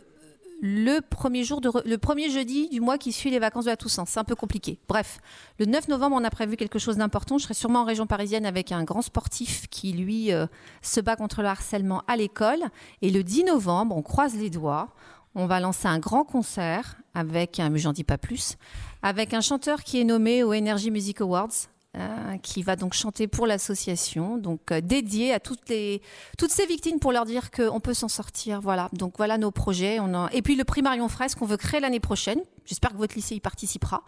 le 0.63 1.01
premier 1.01 1.45
jour 1.45 1.61
le 1.85 1.97
premier 1.97 2.31
jeudi 2.31 2.69
du 2.69 2.81
mois 2.81 2.99
qui 2.99 3.13
suit 3.13 3.31
les 3.31 3.39
vacances 3.39 3.65
de 3.65 3.71
la 3.71 3.77
Toussaint. 3.77 4.05
C'est 4.07 4.21
un 4.21 4.25
peu 4.25 4.35
compliqué. 4.35 4.79
Bref, 4.89 5.21
le 5.59 5.67
9 5.67 5.89
novembre, 5.89 6.17
on 6.19 6.25
a 6.25 6.31
prévu 6.31 6.57
quelque 6.57 6.79
chose 6.79 6.97
d'important. 6.97 7.39
Je 7.39 7.45
serai 7.45 7.55
sûrement 7.55 7.81
en 7.81 7.85
région 7.85 8.07
parisienne 8.07 8.45
avec 8.45 8.73
un 8.73 8.85
grand 8.85 9.03
sportif 9.03 9.69
qui 9.71 9.93
lui 9.93 10.33
euh, 10.33 10.47
se 10.83 11.01
bat 11.01 11.17
contre 11.17 11.43
le 11.43 11.49
harcèlement 11.49 12.03
à 12.07 12.17
l'école. 12.17 12.63
Et 13.03 13.11
le 13.11 13.23
10 13.23 13.45
novembre, 13.45 13.97
on 13.97 14.03
croise 14.03 14.35
les 14.35 14.51
doigts. 14.51 14.89
On 15.35 15.47
va 15.47 15.61
lancer 15.61 15.87
un 15.87 15.99
grand 15.99 16.25
concert 16.25 16.97
avec 17.15 17.61
un, 17.61 17.75
j'en 17.77 17.93
dis 17.93 18.05
pas 18.05 18.19
plus, 18.19 18.57
avec 19.03 19.33
un 19.33 19.41
chanteur 19.41 19.83
qui 19.83 20.01
est 20.01 20.05
nommé 20.05 20.43
aux 20.43 20.53
Energy 20.53 20.91
Music 20.91 21.21
Awards 21.21 21.69
euh, 21.97 22.39
qui 22.39 22.63
va 22.63 22.77
donc 22.77 22.95
chanter 22.95 23.27
pour 23.27 23.49
l'association, 23.49 24.39
donc 24.39 24.71
euh, 24.71 24.81
dédié 24.81 25.33
à 25.33 25.41
toutes 25.41 25.69
les 25.69 26.01
toutes 26.39 26.53
ces 26.53 26.65
victimes 26.65 27.01
pour 27.01 27.11
leur 27.11 27.25
dire 27.25 27.51
qu'on 27.51 27.81
peut 27.81 27.95
s'en 27.95 28.07
sortir. 28.07 28.61
Voilà. 28.61 28.89
Donc 28.93 29.15
voilà 29.17 29.39
nos 29.39 29.51
projets. 29.51 29.99
Et 30.31 30.41
puis 30.41 30.55
le 30.55 30.63
prix 30.63 30.83
Marion 30.83 31.09
Fraisse 31.09 31.35
qu'on 31.35 31.47
veut 31.47 31.57
créer 31.57 31.81
l'année 31.81 31.99
prochaine. 31.99 32.39
J'espère 32.65 32.93
que 32.93 32.97
votre 32.97 33.17
lycée 33.17 33.35
y 33.35 33.41
participera. 33.41 34.05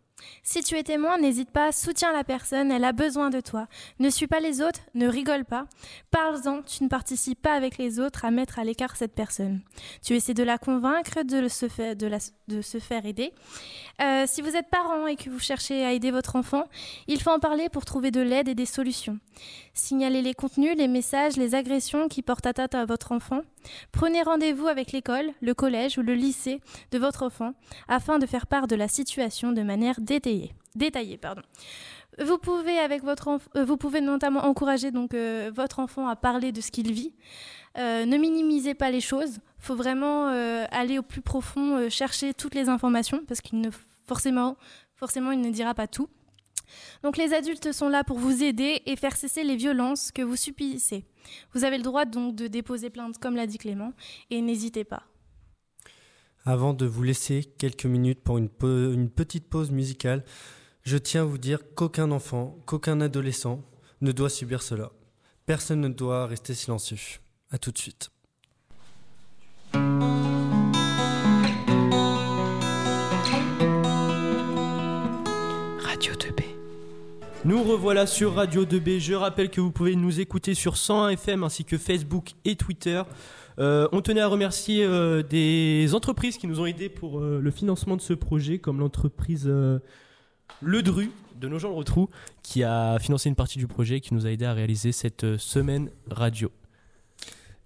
Si 0.42 0.62
tu 0.62 0.76
es 0.76 0.82
témoin, 0.82 1.18
n'hésite 1.18 1.50
pas, 1.50 1.72
soutiens 1.72 2.12
la 2.12 2.24
personne, 2.24 2.70
elle 2.70 2.84
a 2.84 2.92
besoin 2.92 3.30
de 3.30 3.40
toi. 3.40 3.66
Ne 3.98 4.10
suis 4.10 4.26
pas 4.26 4.40
les 4.40 4.60
autres, 4.60 4.80
ne 4.94 5.06
rigole 5.06 5.44
pas. 5.44 5.66
Parle-en, 6.10 6.62
tu 6.62 6.84
ne 6.84 6.88
participes 6.88 7.40
pas 7.40 7.54
avec 7.54 7.78
les 7.78 8.00
autres 8.00 8.24
à 8.24 8.30
mettre 8.30 8.58
à 8.58 8.64
l'écart 8.64 8.96
cette 8.96 9.14
personne. 9.14 9.60
Tu 10.04 10.14
essaies 10.14 10.34
de 10.34 10.42
la 10.42 10.58
convaincre 10.58 11.22
de 11.22 11.48
se 11.48 11.68
faire, 12.78 13.06
aider. 13.06 13.32
Euh, 14.00 14.24
si 14.26 14.42
vous 14.42 14.56
êtes 14.56 14.68
parent 14.68 15.06
et 15.06 15.16
que 15.16 15.30
vous 15.30 15.38
cherchez 15.38 15.84
à 15.84 15.92
aider 15.92 16.10
votre 16.10 16.36
enfant, 16.36 16.64
il 17.06 17.20
faut 17.20 17.30
en 17.30 17.38
parler 17.38 17.68
pour 17.68 17.84
trouver 17.84 18.10
de 18.10 18.20
l'aide 18.20 18.48
et 18.48 18.54
des 18.54 18.66
solutions. 18.66 19.18
Signalez 19.74 20.22
les 20.22 20.34
contenus, 20.34 20.76
les 20.76 20.88
messages, 20.88 21.36
les 21.36 21.54
agressions 21.54 22.08
qui 22.08 22.22
portent 22.22 22.46
atteinte 22.46 22.74
à 22.74 22.84
votre 22.84 23.12
enfant. 23.12 23.42
Prenez 23.92 24.22
rendez-vous 24.22 24.66
avec 24.66 24.92
l'école, 24.92 25.30
le 25.40 25.54
collège 25.54 25.98
ou 25.98 26.02
le 26.02 26.14
lycée 26.14 26.60
de 26.90 26.98
votre 26.98 27.22
enfant 27.22 27.54
afin 27.88 28.18
de 28.18 28.26
faire 28.26 28.46
part 28.46 28.66
de 28.66 28.76
la 28.76 28.88
situation 28.88 29.52
de 29.52 29.62
manière 29.62 30.00
détaillée. 30.00 30.52
Vous 32.22 32.38
pouvez, 32.38 32.78
avec 32.78 33.02
votre 33.02 33.38
euh, 33.56 33.64
vous 33.64 33.76
pouvez 33.76 34.00
notamment 34.00 34.44
encourager 34.44 34.90
donc, 34.90 35.14
euh, 35.14 35.50
votre 35.54 35.78
enfant 35.78 36.08
à 36.08 36.16
parler 36.16 36.52
de 36.52 36.60
ce 36.60 36.70
qu'il 36.70 36.92
vit. 36.92 37.14
ne 37.76 38.16
minimisez 38.16 38.74
pas 38.74 38.90
les 38.90 39.00
choses. 39.00 39.36
Il 39.58 39.64
faut 39.64 39.76
vraiment 39.76 40.26
aller 40.70 40.98
au 40.98 41.02
plus 41.02 41.22
profond, 41.22 41.88
chercher 41.88 42.34
toutes 42.34 42.54
les 42.54 42.68
informations 42.68 43.22
parce 43.26 43.40
qu'il 43.40 43.60
ne 43.60 43.70
forcément, 44.06 44.56
forcément, 44.96 45.32
il 45.32 45.40
ne 45.40 45.50
dira 45.50 45.74
pas 45.74 45.86
tout. 45.86 46.08
Donc 47.02 47.16
les 47.16 47.32
adultes 47.34 47.72
sont 47.72 47.88
là 47.88 48.04
pour 48.04 48.18
vous 48.18 48.42
aider 48.42 48.82
et 48.86 48.96
faire 48.96 49.16
cesser 49.16 49.44
les 49.44 49.56
violences 49.56 50.12
que 50.12 50.22
vous 50.22 50.36
subissez. 50.36 51.04
Vous 51.54 51.64
avez 51.64 51.76
le 51.76 51.82
droit 51.82 52.04
donc 52.04 52.34
de 52.34 52.46
déposer 52.46 52.90
plainte 52.90 53.18
comme 53.18 53.36
l'a 53.36 53.46
dit 53.46 53.58
Clément 53.58 53.92
et 54.30 54.40
n'hésitez 54.40 54.84
pas. 54.84 55.04
Avant 56.44 56.74
de 56.74 56.86
vous 56.86 57.02
laisser 57.02 57.44
quelques 57.58 57.86
minutes 57.86 58.22
pour 58.22 58.38
une, 58.38 58.50
une 58.62 59.10
petite 59.10 59.48
pause 59.48 59.70
musicale, 59.70 60.24
je 60.82 60.98
tiens 60.98 61.22
à 61.22 61.24
vous 61.24 61.38
dire 61.38 61.60
qu'aucun 61.74 62.10
enfant, 62.10 62.58
qu'aucun 62.66 63.00
adolescent 63.00 63.62
ne 64.00 64.10
doit 64.10 64.30
subir 64.30 64.62
cela. 64.62 64.90
Personne 65.46 65.80
ne 65.80 65.88
doit 65.88 66.26
rester 66.26 66.54
silencieux. 66.54 67.20
À 67.50 67.58
tout 67.58 67.70
de 67.70 67.78
suite. 67.78 68.10
Nous 77.44 77.64
revoilà 77.64 78.06
sur 78.06 78.34
Radio 78.34 78.64
2B. 78.64 79.00
Je 79.00 79.14
rappelle 79.14 79.50
que 79.50 79.60
vous 79.60 79.72
pouvez 79.72 79.96
nous 79.96 80.20
écouter 80.20 80.54
sur 80.54 80.76
101 80.76 81.08
FM 81.08 81.42
ainsi 81.42 81.64
que 81.64 81.76
Facebook 81.76 82.34
et 82.44 82.54
Twitter. 82.54 83.02
Euh, 83.58 83.88
on 83.90 84.00
tenait 84.00 84.20
à 84.20 84.28
remercier 84.28 84.84
euh, 84.84 85.24
des 85.24 85.92
entreprises 85.92 86.38
qui 86.38 86.46
nous 86.46 86.60
ont 86.60 86.66
aidés 86.66 86.88
pour 86.88 87.18
euh, 87.18 87.40
le 87.42 87.50
financement 87.50 87.96
de 87.96 88.00
ce 88.00 88.12
projet, 88.12 88.58
comme 88.58 88.78
l'entreprise 88.78 89.48
Le 89.48 90.82
Dru 90.82 91.10
de 91.40 91.48
nos 91.48 91.58
gens 91.58 91.70
le 91.70 91.74
retrou, 91.74 92.10
qui 92.44 92.62
a 92.62 93.00
financé 93.00 93.28
une 93.28 93.34
partie 93.34 93.58
du 93.58 93.66
projet 93.66 93.96
et 93.96 94.00
qui 94.00 94.14
nous 94.14 94.24
a 94.24 94.30
aidé 94.30 94.44
à 94.44 94.52
réaliser 94.52 94.92
cette 94.92 95.36
semaine 95.36 95.90
radio. 96.08 96.48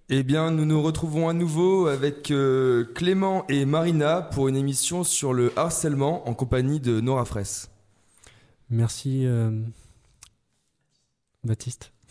Eh 0.09 0.23
bien, 0.23 0.49
nous 0.49 0.65
nous 0.65 0.81
retrouvons 0.81 1.29
à 1.29 1.33
nouveau 1.33 1.85
avec 1.85 2.33
Clément 2.95 3.45
et 3.47 3.65
Marina 3.65 4.23
pour 4.23 4.47
une 4.47 4.55
émission 4.55 5.03
sur 5.03 5.33
le 5.33 5.53
harcèlement 5.55 6.27
en 6.27 6.33
compagnie 6.33 6.79
de 6.79 6.99
Nora 6.99 7.25
Fraisse. 7.25 7.69
Merci, 8.69 9.25
euh, 9.25 9.51
Baptiste. 11.43 11.91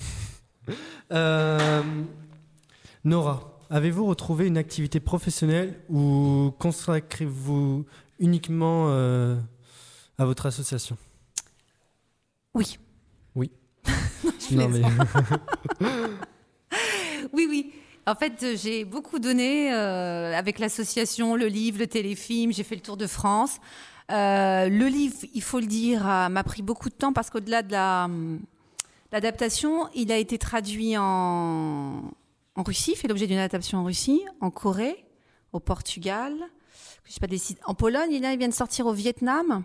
Euh, 1.13 2.03
Nora, 3.05 3.61
avez-vous 3.71 4.05
retrouvé 4.05 4.49
une 4.49 4.59
activité 4.59 4.99
professionnelle 4.99 5.79
ou 5.89 6.53
consacrez-vous 6.59 7.87
uniquement 8.19 8.87
euh, 8.89 9.37
à 10.19 10.25
votre 10.25 10.47
association? 10.47 10.97
Oui. 12.55 12.81
Oui. 13.37 13.53
oui, 17.33 17.47
oui. 17.49 17.73
En 18.09 18.17
fait, 18.17 18.45
j'ai 18.57 18.85
beaucoup 18.85 19.21
donné 19.21 19.71
avec 19.71 20.59
l'association, 20.59 21.37
le 21.37 21.47
livre, 21.47 21.79
le 21.79 21.87
téléfilm, 21.87 22.53
j'ai 22.53 22.65
fait 22.65 22.75
le 22.75 22.83
tour 22.83 22.97
de 22.97 23.07
France. 23.07 23.61
Euh, 24.13 24.69
le 24.69 24.87
livre, 24.87 25.17
il 25.35 25.43
faut 25.43 25.61
le 25.61 25.67
dire, 25.67 26.05
m'a 26.05 26.45
pris 26.45 26.63
beaucoup 26.63 26.89
de 26.89 26.95
temps 26.95 27.13
parce 27.13 27.31
qu'au-delà 27.31 27.63
de 27.63 27.73
l'adaptation, 29.13 29.89
il 29.95 30.13
a 30.13 30.17
été 30.17 30.39
traduit 30.39 30.97
en, 30.97 32.03
Russie, 32.57 32.95
fait 32.95 33.09
l'objet 33.09 33.27
d'une 33.27 33.39
adaptation 33.39 33.79
en 33.79 33.85
Russie, 33.85 34.23
en 34.41 34.51
Corée, 34.51 35.05
au 35.53 35.61
Portugal, 35.61 36.35
je 37.05 37.13
sais 37.13 37.21
pas, 37.21 37.27
en 37.67 37.75
Pologne, 37.75 38.11
il 38.13 38.21
vient 38.39 38.49
de 38.49 38.55
sortir 38.55 38.87
au 38.87 38.93
Vietnam. 38.93 39.65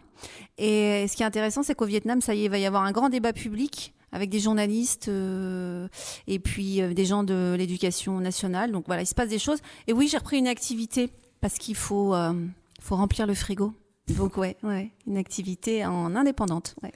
Et 0.58 1.08
ce 1.08 1.16
qui 1.16 1.24
est 1.24 1.26
intéressant, 1.26 1.64
c'est 1.64 1.74
qu'au 1.74 1.86
Vietnam, 1.86 2.22
ça 2.22 2.36
y 2.36 2.42
est, 2.42 2.46
il 2.46 2.52
va 2.52 2.60
y 2.60 2.66
avoir 2.66 2.84
un 2.84 2.92
grand 2.92 3.10
débat 3.10 3.34
public 3.34 3.94
avec 4.12 4.30
des 4.30 4.40
journalistes 4.40 5.08
euh, 5.08 5.88
et 6.28 6.40
puis 6.40 6.82
euh, 6.82 6.94
des 6.94 7.06
gens 7.06 7.24
de 7.24 7.56
l'éducation 7.58 8.20
nationale. 8.20 8.72
Donc 8.72 8.86
voilà, 8.88 9.02
il 9.02 9.08
se 9.08 9.16
passe 9.16 9.30
des 9.30 9.40
choses. 9.40 9.60
Et 9.88 9.94
oui, 9.94 10.08
j'ai 10.08 10.18
repris 10.18 10.38
une 10.38 10.48
activité 10.48 11.10
parce 11.40 11.56
qu'il 11.56 11.76
faut, 11.76 12.14
euh, 12.14 12.34
faut 12.82 12.96
remplir 12.96 13.26
le 13.26 13.34
frigo. 13.34 13.74
Donc 14.18 14.38
ouais, 14.38 14.58
ouais, 14.64 14.92
une 15.08 15.18
activité 15.18 15.86
en 15.86 16.16
indépendante. 16.16 16.76
Ouais. 16.84 16.92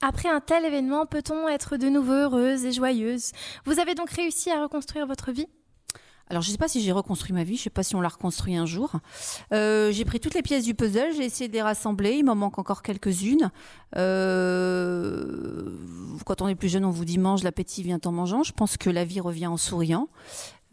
Après 0.00 0.28
un 0.28 0.40
tel 0.40 0.64
événement, 0.64 1.06
peut-on 1.06 1.48
être 1.48 1.76
de 1.76 1.88
nouveau 1.88 2.12
heureuse 2.12 2.64
et 2.64 2.72
joyeuse? 2.72 3.30
Vous 3.64 3.78
avez 3.78 3.94
donc 3.94 4.10
réussi 4.10 4.50
à 4.50 4.60
reconstruire 4.62 5.06
votre 5.06 5.30
vie? 5.30 5.46
Alors, 6.28 6.42
je 6.42 6.48
ne 6.48 6.52
sais 6.52 6.58
pas 6.58 6.68
si 6.68 6.80
j'ai 6.80 6.92
reconstruit 6.92 7.34
ma 7.34 7.44
vie, 7.44 7.56
je 7.56 7.60
ne 7.60 7.64
sais 7.64 7.70
pas 7.70 7.82
si 7.82 7.94
on 7.94 8.00
l'a 8.00 8.08
reconstruit 8.08 8.56
un 8.56 8.64
jour. 8.64 8.92
Euh, 9.52 9.92
j'ai 9.92 10.04
pris 10.04 10.18
toutes 10.18 10.34
les 10.34 10.42
pièces 10.42 10.64
du 10.64 10.74
puzzle, 10.74 11.12
j'ai 11.14 11.24
essayé 11.24 11.46
de 11.46 11.52
les 11.52 11.62
rassembler, 11.62 12.12
il 12.12 12.24
m'en 12.24 12.34
manque 12.34 12.58
encore 12.58 12.82
quelques-unes. 12.82 13.50
Euh, 13.96 15.76
quand 16.24 16.40
on 16.40 16.48
est 16.48 16.54
plus 16.54 16.70
jeune, 16.70 16.84
on 16.86 16.90
vous 16.90 17.04
dit 17.04 17.18
mange, 17.18 17.42
l'appétit 17.42 17.82
vient 17.82 18.00
en 18.04 18.12
mangeant. 18.12 18.42
Je 18.42 18.52
pense 18.52 18.76
que 18.76 18.88
la 18.88 19.04
vie 19.04 19.20
revient 19.20 19.46
en 19.46 19.56
souriant. 19.56 20.08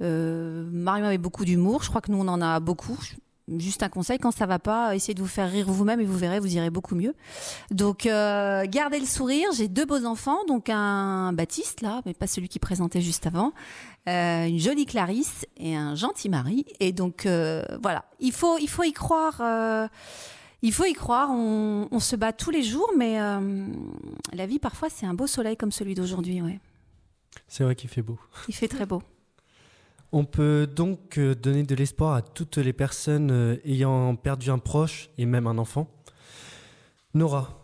Euh, 0.02 0.68
Marion 0.72 1.06
avait 1.06 1.18
beaucoup 1.18 1.44
d'humour, 1.44 1.84
je 1.84 1.90
crois 1.90 2.00
que 2.00 2.12
nous 2.12 2.20
on 2.20 2.28
en 2.30 2.42
a 2.42 2.60
beaucoup. 2.62 2.98
Juste 3.58 3.82
un 3.84 3.90
conseil, 3.90 4.20
quand 4.20 4.32
ça 4.32 4.46
va 4.46 4.60
pas, 4.60 4.96
essayez 4.96 5.14
de 5.16 5.22
vous 5.22 5.28
faire 5.28 5.50
rire 5.50 5.66
vous-même 5.70 6.00
et 6.00 6.06
vous 6.06 6.18
verrez, 6.18 6.40
vous 6.40 6.56
irez 6.56 6.70
beaucoup 6.70 6.94
mieux. 6.96 7.16
Donc, 7.72 8.06
euh, 8.06 8.66
gardez 8.68 9.00
le 9.00 9.06
sourire. 9.06 9.48
J'ai 9.56 9.68
deux 9.68 9.86
beaux 9.86 10.06
enfants, 10.06 10.38
donc 10.48 10.70
un 10.70 11.34
Baptiste 11.34 11.82
là, 11.82 12.02
mais 12.06 12.14
pas 12.14 12.28
celui 12.28 12.48
qui 12.50 12.60
présentait 12.60 13.02
juste 13.02 13.26
avant, 13.26 13.54
euh, 14.08 14.46
une 14.46 14.60
jolie 14.60 14.86
Clarisse 14.86 15.46
et 15.58 15.76
un 15.76 15.96
gentil 15.96 16.30
mari. 16.30 16.66
Et 16.80 16.92
donc 16.92 17.26
euh, 17.26 17.64
voilà, 17.82 18.06
il 18.20 18.32
faut, 18.32 18.58
il 18.60 18.70
faut 18.70 18.84
y 18.84 18.94
croire. 18.94 19.42
il 20.62 20.72
faut 20.74 20.86
y 20.86 20.94
croire. 20.94 21.30
On, 21.32 21.88
on 21.92 22.00
se 22.00 22.16
bat 22.16 22.34
tous 22.34 22.52
les 22.52 22.64
jours, 22.64 22.92
mais 22.98 23.18
la 24.34 24.46
vie 24.46 24.60
parfois 24.60 24.90
c'est 24.90 25.06
un 25.06 25.14
beau 25.14 25.28
soleil 25.28 25.58
comme 25.58 25.72
celui 25.72 25.96
d'aujourd'hui. 25.96 26.42
Ouais, 26.42 26.60
C'est 27.48 27.64
vrai 27.64 27.76
qu'il 27.76 27.90
fait 27.90 28.02
beau. 28.04 28.20
il 28.48 28.54
fait 28.54 28.68
très 28.68 28.86
beau. 28.86 29.02
On 30.12 30.26
peut 30.26 30.68
donc 30.68 31.18
euh, 31.18 31.36
donner 31.36 31.64
de 31.64 31.76
l'espoir 31.76 32.16
à 32.16 32.22
toutes 32.22 32.58
les 32.58 32.74
personnes 32.74 33.30
euh, 33.32 33.58
ayant 33.64 34.16
perdu 34.16 34.50
un 34.50 34.58
proche 34.58 35.10
et 35.18 35.26
même 35.26 35.46
un 35.48 35.58
enfant. 35.60 35.88
Nora. 37.14 37.56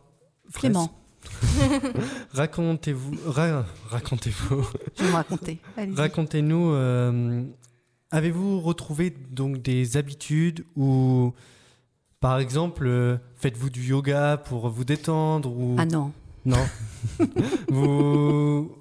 Clément, 0.54 0.92
Racontez-vous. 2.34 3.16
ra- 3.26 3.66
racontez-vous. 3.90 4.64
je 4.98 5.04
vais 5.04 5.10
me 5.10 5.16
raconter. 5.16 5.60
Allez-y. 5.78 5.96
Racontez-nous. 5.96 6.72
euh, 6.72 7.44
Avez-vous 8.12 8.62
retrouvé 8.62 9.10
donc 9.32 9.62
des 9.62 9.98
habitudes 9.98 10.64
ou, 10.76 11.34
par 12.20 12.38
exemple, 12.40 12.86
euh, 12.88 13.18
faites-vous 13.36 13.70
du 13.72 13.82
yoga 13.84 14.38
pour 14.38 14.70
vous 14.70 14.86
détendre 14.86 15.52
ou 15.52 15.76
Ah 15.80 15.86
non. 15.86 16.12
non 16.46 16.64
Vous 17.70 18.72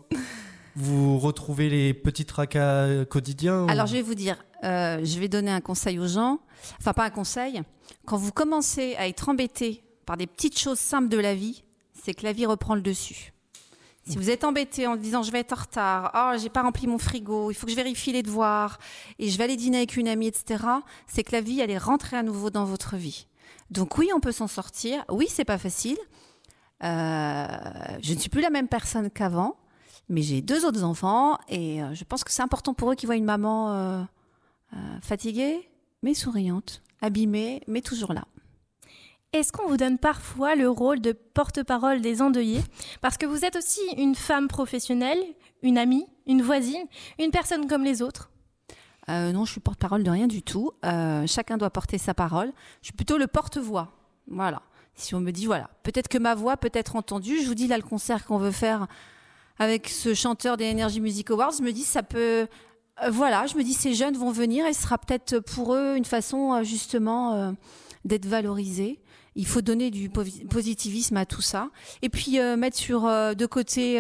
vous 0.77 1.19
retrouvez 1.19 1.69
les 1.69 1.95
petits 1.95 2.25
tracas 2.25 3.05
quotidiens 3.05 3.67
Alors, 3.69 3.87
je 3.87 3.95
vais 3.95 4.03
vous 4.03 4.15
dire, 4.15 4.45
euh, 4.65 5.01
je 5.05 5.19
vais 5.21 5.29
donner 5.29 5.51
un 5.51 5.61
conseil 5.61 5.99
aux 5.99 6.09
gens. 6.09 6.41
Enfin, 6.79 6.93
pas 6.93 7.05
un 7.05 7.11
conseil. 7.11 7.63
Quand 8.07 8.17
vous 8.17 8.33
commencez 8.33 8.97
à 8.97 9.09
être 9.09 9.29
embêté 9.29 9.85
par 10.07 10.17
des 10.17 10.27
petites 10.27 10.59
choses 10.59 10.79
simples 10.79 11.09
de 11.09 11.19
la 11.19 11.35
vie, 11.35 11.65
c'est 11.93 12.15
que 12.15 12.25
la 12.25 12.33
vie 12.33 12.47
reprend 12.47 12.75
le 12.75 12.83
dessus. 12.83 13.33
Si 14.07 14.19
vous 14.19 14.29
êtes 14.29 14.45
embêté 14.45 14.87
en 14.87 14.97
disant 14.97 15.23
je 15.23 15.33
vais 15.33 15.41
être 15.41 15.53
en 15.53 15.63
retard, 15.63 16.13
oh 16.15 16.39
j'ai 16.39 16.51
pas 16.51 16.61
rempli 16.61 16.87
mon 16.87 16.99
frigo, 16.99 17.51
il 17.51 17.55
faut 17.55 17.65
que 17.65 17.73
je 17.73 17.77
vérifie 17.77 18.13
les 18.13 18.23
devoirs 18.23 18.79
et 19.19 19.31
je 19.31 19.39
vais 19.39 19.45
aller 19.45 19.57
dîner 19.57 19.79
avec 19.79 19.97
une 19.97 20.09
amie, 20.09 20.27
etc. 20.27 20.63
C'est 21.07 21.23
que 21.25 21.33
la 21.33 21.41
vie 21.41 21.61
elle 21.61 21.71
est 21.71 21.79
rentrée 21.79 22.19
à 22.19 22.23
nouveau 22.23 22.51
dans 22.51 22.67
votre 22.67 22.97
vie. 22.97 23.27
Donc 23.71 23.97
oui, 23.97 24.11
on 24.15 24.21
peut 24.21 24.33
s'en 24.33 24.47
sortir. 24.47 25.03
Oui, 25.09 25.27
c'est 25.31 25.47
pas 25.47 25.57
facile. 25.57 25.97
Euh, 26.83 27.47
je 28.03 28.13
ne 28.13 28.19
suis 28.19 28.29
plus 28.29 28.43
la 28.43 28.51
même 28.51 28.69
personne 28.69 29.09
qu'avant, 29.09 29.57
mais 30.09 30.23
j'ai 30.23 30.43
deux 30.43 30.65
autres 30.65 30.85
enfants 30.85 31.39
et 31.49 31.83
euh, 31.83 31.95
je 31.95 32.05
pense 32.05 32.25
que 32.25 32.31
c'est 32.31 32.43
important 32.43 32.75
pour 32.75 32.91
eux 32.91 32.95
qu'ils 32.95 33.07
voient 33.07 33.17
une 33.17 33.25
maman 33.25 33.73
euh, 33.73 34.03
euh, 34.75 35.01
fatiguée 35.01 35.69
mais 36.03 36.15
souriante, 36.15 36.83
abîmée 37.01 37.63
mais 37.67 37.81
toujours 37.81 38.13
là. 38.13 38.25
Est-ce 39.33 39.51
qu'on 39.51 39.67
vous 39.67 39.77
donne 39.77 39.99
parfois 39.99 40.55
le 40.55 40.71
rôle 40.71 41.01
de 41.01 41.11
porte-parole 41.11 42.01
des 42.01 42.23
endeuillés? 42.23 42.63
Parce 43.01 43.19
que 43.19 43.27
vous 43.27 43.45
êtes 43.45 43.57
aussi 43.57 43.81
une 43.97 44.15
femme 44.15 44.47
professionnelle, 44.47 45.19
une 45.63 45.77
amie, 45.77 46.07
une 46.29 46.41
voisine, 46.41 46.85
une 47.19 47.33
personne 47.33 47.67
comme 47.67 47.83
les 47.83 48.01
autres? 48.01 48.31
Euh, 49.09 49.33
non, 49.33 49.45
je 49.45 49.51
suis 49.51 49.61
porte-parole 49.61 50.05
de 50.05 50.11
rien 50.11 50.29
du 50.29 50.43
tout. 50.43 50.71
Euh, 50.85 51.27
chacun 51.27 51.57
doit 51.57 51.71
porter 51.71 51.99
sa 51.99 52.15
parole. 52.15 52.53
Je 52.81 52.87
suis 52.87 52.93
plutôt 52.93 53.19
le 53.19 53.27
porte-voix. 53.27 53.93
Voilà. 54.29 54.63
Si 54.95 55.17
on 55.17 55.21
me 55.21 55.33
dit, 55.33 55.47
voilà, 55.47 55.69
peut-être 55.83 56.07
que 56.07 56.19
ma 56.19 56.37
voix 56.37 56.57
peut 56.57 56.71
être 56.73 56.95
entendue, 56.95 57.43
je 57.43 57.49
vous 57.49 57.57
dis 57.57 57.67
là 57.67 57.77
le 57.77 57.83
concert 57.83 58.25
qu'on 58.25 58.39
veut 58.39 58.53
faire 58.53 58.87
avec 59.59 59.89
ce 59.89 60.15
chanteur 60.15 60.57
des 60.57 60.71
Energy 60.71 61.01
Music 61.01 61.31
Awards, 61.31 61.53
je 61.59 61.63
me 61.63 61.73
dis, 61.73 61.83
ça 61.85 62.03
peut. 62.03 62.47
euh, 63.03 63.11
voilà, 63.11 63.47
je 63.47 63.57
me 63.57 63.63
dis, 63.63 63.75
ces 63.75 63.95
jeunes 63.95 64.17
vont 64.17 64.31
venir 64.31 64.67
et 64.67 64.73
ce 64.73 64.83
sera 64.83 64.99
peut-être 64.99 65.39
pour 65.41 65.75
eux 65.75 65.95
une 65.97 66.05
façon, 66.05 66.55
euh, 66.55 66.63
justement, 66.65 67.35
euh, 67.35 67.53
d'être 68.05 68.27
valorisés. 68.27 69.01
Il 69.37 69.47
faut 69.47 69.63
donner 69.63 69.91
du 69.91 70.09
posi- 70.11 70.47
positivisme 70.47 71.17
à 71.17 71.27
tout 71.27 71.43
ça. 71.43 71.71
Et 72.03 72.09
puis, 72.09 72.39
mettre 72.57 72.77
sur 72.77 73.03
de 73.03 73.47
côté 73.47 73.95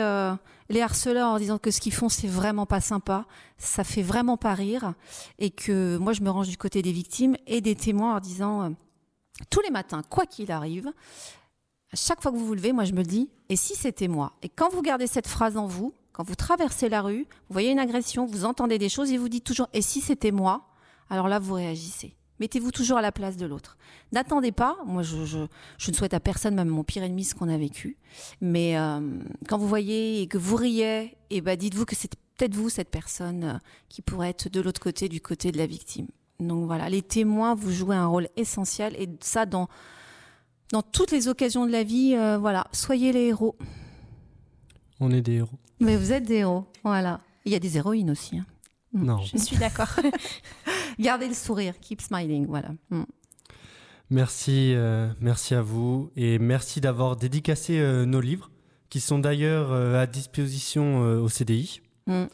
les 0.68 0.80
harceleurs 0.80 1.30
en 1.30 1.38
disant 1.40 1.58
que 1.58 1.72
ce 1.72 1.80
qu'ils 1.80 1.92
font, 1.92 2.08
c'est 2.08 2.28
vraiment 2.28 2.66
pas 2.66 2.80
sympa 2.80 3.26
ça 3.58 3.82
fait 3.82 4.02
vraiment 4.02 4.36
pas 4.36 4.52
rire 4.54 4.94
et 5.38 5.50
que 5.50 5.96
moi 5.96 6.12
je 6.12 6.20
me 6.22 6.28
range 6.30 6.48
du 6.48 6.56
côté 6.56 6.82
des 6.82 6.92
victimes 6.92 7.36
et 7.46 7.60
des 7.60 7.74
témoins 7.74 8.16
en 8.16 8.20
disant 8.20 8.74
tous 9.50 9.60
les 9.62 9.70
matins, 9.70 10.02
quoi 10.08 10.26
qu'il 10.26 10.52
arrive, 10.52 10.92
chaque 11.94 12.22
fois 12.22 12.32
que 12.32 12.36
vous 12.36 12.46
vous 12.46 12.54
levez, 12.54 12.72
moi 12.72 12.84
je 12.84 12.92
me 12.92 13.02
dis 13.02 13.30
et 13.48 13.56
si 13.56 13.74
c'était 13.74 14.08
moi? 14.08 14.32
Et 14.42 14.48
quand 14.48 14.70
vous 14.70 14.82
gardez 14.82 15.06
cette 15.06 15.28
phrase 15.28 15.56
en 15.56 15.66
vous, 15.66 15.92
quand 16.12 16.24
vous 16.24 16.34
traversez 16.34 16.88
la 16.88 17.02
rue, 17.02 17.26
vous 17.48 17.52
voyez 17.52 17.70
une 17.70 17.78
agression, 17.78 18.26
vous 18.26 18.44
entendez 18.44 18.78
des 18.78 18.88
choses 18.88 19.10
et 19.10 19.18
vous 19.18 19.28
dites 19.28 19.44
toujours 19.44 19.68
et 19.72 19.82
si 19.82 20.00
c'était 20.00 20.32
moi? 20.32 20.68
Alors 21.10 21.28
là 21.28 21.38
vous 21.38 21.54
réagissez. 21.54 22.16
Mettez-vous 22.40 22.72
toujours 22.72 22.98
à 22.98 23.02
la 23.02 23.12
place 23.12 23.36
de 23.36 23.46
l'autre. 23.46 23.76
N'attendez 24.12 24.50
pas. 24.50 24.76
Moi, 24.86 25.02
je, 25.02 25.38
ne 25.38 25.94
souhaite 25.94 26.14
à 26.14 26.20
personne, 26.20 26.56
même 26.56 26.68
mon 26.68 26.82
pire 26.82 27.04
ennemi, 27.04 27.24
ce 27.24 27.34
qu'on 27.34 27.48
a 27.48 27.56
vécu. 27.56 27.96
Mais 28.40 28.76
euh, 28.76 29.00
quand 29.48 29.56
vous 29.56 29.68
voyez 29.68 30.20
et 30.20 30.26
que 30.26 30.36
vous 30.36 30.56
riez, 30.56 31.16
et 31.30 31.40
ben 31.40 31.56
dites-vous 31.56 31.84
que 31.84 31.94
c'est 31.94 32.12
peut-être 32.36 32.54
vous 32.54 32.68
cette 32.68 32.90
personne 32.90 33.44
euh, 33.44 33.58
qui 33.88 34.02
pourrait 34.02 34.30
être 34.30 34.48
de 34.48 34.60
l'autre 34.60 34.80
côté, 34.80 35.08
du 35.08 35.20
côté 35.20 35.52
de 35.52 35.58
la 35.58 35.66
victime. 35.66 36.08
Donc 36.40 36.66
voilà, 36.66 36.88
les 36.88 37.02
témoins, 37.02 37.54
vous 37.54 37.70
jouez 37.70 37.94
un 37.94 38.06
rôle 38.06 38.28
essentiel 38.36 38.96
et 38.98 39.08
ça 39.20 39.46
dans 39.46 39.68
dans 40.74 40.82
toutes 40.82 41.12
les 41.12 41.28
occasions 41.28 41.66
de 41.66 41.70
la 41.70 41.84
vie. 41.84 42.16
euh, 42.16 42.36
voilà, 42.36 42.66
soyez 42.72 43.12
les 43.12 43.26
héros. 43.28 43.54
On 44.98 45.12
est 45.12 45.20
des 45.22 45.34
héros. 45.34 45.58
Mais 45.78 45.96
vous 45.96 46.10
êtes 46.12 46.24
des 46.24 46.38
héros. 46.38 46.64
Voilà. 46.82 47.20
Il 47.44 47.52
y 47.52 47.54
a 47.54 47.60
des 47.60 47.76
héroïnes 47.76 48.10
aussi. 48.10 48.38
hein. 48.38 48.46
Mm. 48.92 49.04
Non. 49.04 49.18
Je 49.22 49.38
suis 49.38 49.56
d'accord. 49.56 49.86
Gardez 50.98 51.28
le 51.28 51.34
sourire, 51.34 51.74
keep 51.80 52.00
smiling. 52.00 52.46
Voilà. 52.48 52.70
Mm. 52.90 53.04
Merci, 54.10 54.72
euh, 54.74 55.08
merci 55.20 55.54
à 55.54 55.62
vous 55.62 56.10
et 56.16 56.40
merci 56.40 56.80
d'avoir 56.80 57.14
dédicacé 57.16 57.78
euh, 57.78 58.04
nos 58.04 58.20
livres 58.20 58.50
qui 58.90 58.98
sont 58.98 59.20
d'ailleurs 59.20 59.70
euh, 59.70 60.02
à 60.02 60.06
disposition 60.08 61.04
euh, 61.04 61.20
au 61.20 61.28
CDI. 61.28 61.82
Mm. 62.08 62.24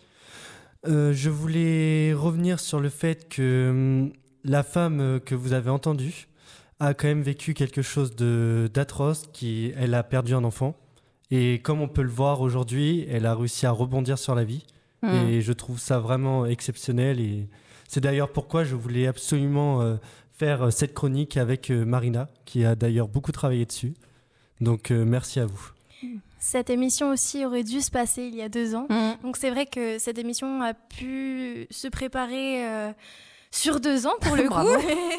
Euh, 0.88 1.12
je 1.12 1.28
voulais 1.28 2.14
revenir 2.14 2.58
sur 2.58 2.80
le 2.80 2.88
fait 2.88 3.28
que 3.28 4.10
la 4.44 4.62
femme 4.62 5.00
euh, 5.00 5.18
que 5.18 5.34
vous 5.34 5.52
avez 5.52 5.68
entendue 5.68 6.26
a 6.80 6.94
quand 6.94 7.08
même 7.08 7.22
vécu 7.22 7.54
quelque 7.54 7.82
chose 7.82 8.16
de 8.16 8.68
d'atroce, 8.72 9.28
qui 9.32 9.72
elle 9.76 9.94
a 9.94 10.02
perdu 10.02 10.34
un 10.34 10.44
enfant 10.44 10.74
et 11.30 11.60
comme 11.60 11.80
on 11.80 11.88
peut 11.88 12.02
le 12.02 12.08
voir 12.08 12.40
aujourd'hui, 12.40 13.06
elle 13.08 13.24
a 13.26 13.34
réussi 13.34 13.64
à 13.66 13.70
rebondir 13.70 14.18
sur 14.18 14.34
la 14.34 14.42
vie 14.42 14.64
Mm. 15.02 15.28
et 15.28 15.40
je 15.40 15.52
trouve 15.52 15.78
ça 15.78 15.98
vraiment 15.98 16.46
exceptionnel 16.46 17.20
et 17.20 17.48
c'est 17.88 18.00
d'ailleurs 18.00 18.30
pourquoi 18.32 18.64
je 18.64 18.74
voulais 18.74 19.06
absolument 19.06 19.80
euh, 19.80 19.96
faire 20.34 20.62
euh, 20.66 20.70
cette 20.70 20.92
chronique 20.94 21.36
avec 21.36 21.70
euh, 21.70 21.84
Marina 21.84 22.28
qui 22.44 22.64
a 22.64 22.74
d'ailleurs 22.74 23.08
beaucoup 23.08 23.32
travaillé 23.32 23.64
dessus. 23.64 23.94
Donc 24.60 24.90
euh, 24.90 25.04
merci 25.04 25.40
à 25.40 25.46
vous. 25.46 25.70
Cette 26.38 26.70
émission 26.70 27.10
aussi 27.10 27.44
aurait 27.44 27.64
dû 27.64 27.80
se 27.80 27.90
passer 27.90 28.24
il 28.24 28.34
y 28.34 28.42
a 28.42 28.48
deux 28.48 28.74
ans. 28.74 28.86
Mm. 28.90 29.22
Donc 29.22 29.36
c'est 29.38 29.50
vrai 29.50 29.66
que 29.66 29.98
cette 29.98 30.18
émission 30.18 30.60
a 30.60 30.74
pu 30.74 31.66
se 31.70 31.88
préparer 31.88 32.66
euh, 32.66 32.92
sur 33.50 33.80
deux 33.80 34.06
ans 34.06 34.14
pour 34.20 34.36
le 34.36 34.48
coup 34.48 34.66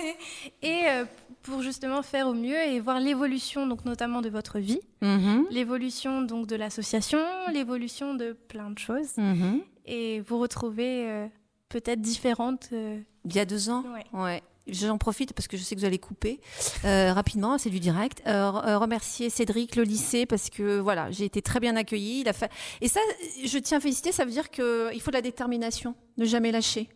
et 0.62 0.84
euh, 0.88 1.06
pour 1.44 1.62
justement 1.62 2.02
faire 2.04 2.28
au 2.28 2.34
mieux 2.34 2.56
et 2.62 2.80
voir 2.80 3.00
l'évolution 3.00 3.66
donc 3.68 3.86
notamment 3.86 4.22
de 4.22 4.30
votre 4.30 4.60
vie, 4.60 4.80
Mhm. 5.02 5.48
l'évolution 5.50 6.22
donc 6.22 6.46
de 6.48 6.56
l'association, 6.56 7.20
l'évolution 7.52 8.14
de 8.14 8.34
plein 8.48 8.70
de 8.70 8.78
choses 8.80 9.18
Mhm. 9.18 9.62
et 9.86 10.22
vous 10.22 10.38
retrouver 10.40 11.10
euh, 11.10 11.28
peut-être 11.70 12.02
différente. 12.02 12.70
euh, 12.74 13.00
Il 13.26 13.36
y 13.36 13.40
a 13.40 13.46
deux 13.46 13.70
ans 13.70 13.84
ouais. 13.94 14.06
Ouais. 14.20 14.44
J'en 14.68 15.00
profite 15.00 15.34
parce 15.34 15.48
que 15.48 15.58
je 15.58 15.64
sais 15.64 15.74
que 15.74 15.80
vous 15.80 15.86
allez 15.88 15.98
couper 15.98 16.40
euh, 16.86 17.12
rapidement, 17.14 17.58
c'est 17.58 17.72
du 17.72 17.80
direct. 17.80 18.22
Euh, 18.28 18.52
re- 18.52 18.76
remercier 18.76 19.32
Cédric, 19.32 19.76
le 19.76 19.82
lycée, 19.84 20.28
parce 20.28 20.52
que 20.52 20.78
voilà, 20.80 21.10
j'ai 21.10 21.26
été 21.26 21.42
très 21.42 21.60
bien 21.60 21.76
accueillie. 21.76 22.22
Il 22.22 22.30
a 22.30 22.34
fait... 22.34 22.50
Et 22.80 22.88
ça, 22.88 23.00
je 23.44 23.58
tiens 23.58 23.80
à 23.80 23.82
féliciter, 23.82 24.12
ça 24.12 24.24
veut 24.24 24.30
dire 24.32 24.52
qu'il 24.52 25.02
faut 25.02 25.10
de 25.10 25.16
la 25.16 25.22
détermination, 25.24 25.96
ne 26.18 26.26
jamais 26.26 26.52
lâcher. 26.52 26.90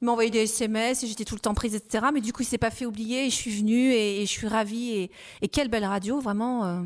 Il 0.00 0.06
m'a 0.06 0.12
envoyé 0.12 0.30
des 0.30 0.44
SMS 0.44 1.02
et 1.02 1.06
j'étais 1.06 1.24
tout 1.24 1.34
le 1.34 1.40
temps 1.40 1.54
prise, 1.54 1.74
etc. 1.74 2.06
Mais 2.12 2.20
du 2.20 2.32
coup, 2.32 2.42
il 2.42 2.46
s'est 2.46 2.58
pas 2.58 2.70
fait 2.70 2.86
oublier 2.86 3.26
et 3.26 3.30
je 3.30 3.34
suis 3.34 3.50
venue 3.50 3.92
et, 3.92 4.24
je 4.24 4.30
suis 4.30 4.48
ravie. 4.48 4.90
Et, 4.92 5.10
et, 5.42 5.48
quelle 5.48 5.68
belle 5.68 5.84
radio, 5.84 6.20
vraiment. 6.20 6.64
Euh, 6.64 6.82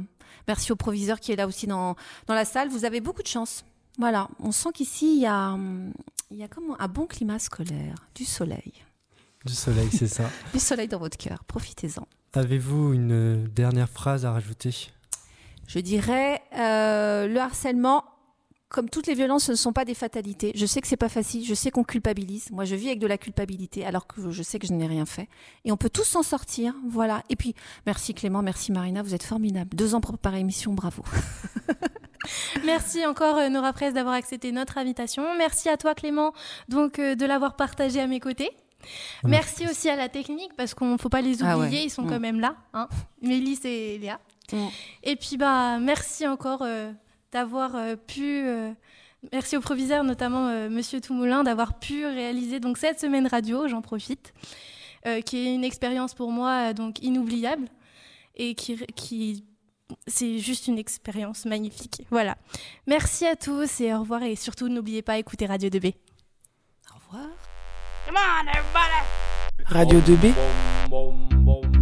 merci 0.48 0.72
au 0.72 0.76
proviseur 0.76 1.20
qui 1.20 1.32
est 1.32 1.36
là 1.36 1.46
aussi 1.46 1.66
dans, 1.66 1.94
dans 2.26 2.34
la 2.34 2.44
salle. 2.44 2.68
Vous 2.68 2.84
avez 2.84 3.00
beaucoup 3.00 3.22
de 3.22 3.28
chance. 3.28 3.64
Voilà, 3.98 4.28
on 4.40 4.50
sent 4.50 4.70
qu'ici, 4.74 5.14
il 5.14 5.22
y 5.22 5.26
a, 5.26 5.56
il 6.30 6.36
y 6.36 6.42
a 6.42 6.48
comme 6.48 6.74
un 6.78 6.88
bon 6.88 7.06
climat 7.06 7.38
scolaire, 7.38 7.94
du 8.16 8.24
soleil. 8.24 8.72
Du 9.44 9.52
soleil, 9.52 9.88
c'est 9.92 10.08
ça. 10.08 10.28
du 10.52 10.58
soleil 10.58 10.88
dans 10.88 10.98
votre 10.98 11.16
cœur, 11.16 11.44
profitez-en. 11.44 12.06
Avez-vous 12.32 12.94
une 12.94 13.44
dernière 13.44 13.88
phrase 13.88 14.24
à 14.24 14.32
rajouter? 14.32 14.90
Je 15.68 15.78
dirais, 15.78 16.42
euh, 16.58 17.28
le 17.28 17.38
harcèlement, 17.38 18.04
comme 18.68 18.90
toutes 18.90 19.06
les 19.06 19.14
violences, 19.14 19.44
ce 19.44 19.52
ne 19.52 19.56
sont 19.56 19.72
pas 19.72 19.84
des 19.84 19.94
fatalités. 19.94 20.52
Je 20.54 20.66
sais 20.66 20.80
que 20.80 20.88
c'est 20.88 20.96
pas 20.96 21.08
facile, 21.08 21.44
je 21.44 21.54
sais 21.54 21.70
qu'on 21.70 21.84
culpabilise. 21.84 22.50
Moi, 22.50 22.64
je 22.64 22.74
vis 22.74 22.88
avec 22.88 22.98
de 22.98 23.06
la 23.06 23.18
culpabilité, 23.18 23.84
alors 23.84 24.06
que 24.06 24.30
je 24.30 24.42
sais 24.42 24.58
que 24.58 24.66
je 24.66 24.72
n'ai 24.72 24.86
rien 24.86 25.06
fait. 25.06 25.28
Et 25.64 25.72
on 25.72 25.76
peut 25.76 25.90
tous 25.90 26.04
s'en 26.04 26.22
sortir, 26.22 26.74
voilà. 26.88 27.22
Et 27.28 27.36
puis, 27.36 27.54
merci 27.86 28.14
Clément, 28.14 28.42
merci 28.42 28.72
Marina, 28.72 29.02
vous 29.02 29.14
êtes 29.14 29.22
formidables. 29.22 29.76
Deux 29.76 29.94
ans 29.94 30.00
pour 30.00 30.12
préparer 30.12 30.38
l'émission, 30.38 30.74
bravo. 30.74 31.02
Merci 32.64 33.04
encore 33.04 33.36
euh, 33.36 33.48
Nora 33.48 33.72
Presse 33.72 33.94
d'avoir 33.94 34.14
accepté 34.14 34.52
notre 34.52 34.78
invitation. 34.78 35.22
Merci 35.36 35.68
à 35.68 35.76
toi 35.76 35.94
Clément 35.94 36.32
donc 36.68 36.98
euh, 36.98 37.14
de 37.14 37.26
l'avoir 37.26 37.56
partagé 37.56 38.00
à 38.00 38.06
mes 38.06 38.20
côtés. 38.20 38.50
Merci 39.24 39.66
aussi 39.66 39.88
à 39.88 39.96
la 39.96 40.08
technique 40.08 40.54
parce 40.56 40.74
qu'on 40.74 40.92
ne 40.92 40.98
faut 40.98 41.08
pas 41.08 41.22
les 41.22 41.42
ah 41.42 41.58
oublier, 41.58 41.84
ils 41.84 41.90
sont 41.90 42.04
quand 42.04 42.18
mm. 42.18 42.22
même 42.22 42.40
là, 42.40 42.56
hein. 42.74 42.88
Mélisse 43.22 43.64
et 43.64 43.98
Léa. 43.98 44.20
Mm. 44.52 44.66
Et 45.04 45.16
puis 45.16 45.36
bah 45.38 45.78
merci 45.78 46.26
encore 46.26 46.62
euh, 46.62 46.92
d'avoir 47.34 47.72
pu 48.06 48.46
merci 49.32 49.56
au 49.56 49.60
proviseur 49.60 50.04
notamment 50.04 50.68
Monsieur 50.70 51.00
Toumoulin 51.00 51.42
d'avoir 51.42 51.78
pu 51.78 52.06
réaliser 52.06 52.60
donc 52.60 52.78
cette 52.78 53.00
semaine 53.00 53.26
radio, 53.26 53.68
j'en 53.68 53.82
profite, 53.82 54.32
qui 55.26 55.36
est 55.36 55.54
une 55.54 55.64
expérience 55.64 56.14
pour 56.14 56.30
moi 56.30 56.72
donc 56.72 57.02
inoubliable 57.02 57.68
et 58.36 58.54
qui, 58.54 58.76
qui 58.94 59.44
c'est 60.06 60.38
juste 60.38 60.66
une 60.68 60.78
expérience 60.78 61.44
magnifique. 61.44 62.06
Voilà. 62.10 62.36
Merci 62.86 63.26
à 63.26 63.36
tous 63.36 63.80
et 63.80 63.92
au 63.92 64.00
revoir. 64.00 64.22
Et 64.22 64.36
surtout, 64.36 64.68
n'oubliez 64.68 65.02
pas 65.02 65.16
d'écouter 65.16 65.46
Radio 65.46 65.68
2B. 65.68 65.94
Au 66.90 66.98
revoir. 66.98 67.28
Come 68.06 68.16
on, 68.16 68.46
everybody! 68.48 69.02
Radio 69.66 70.00
2B 70.00 71.73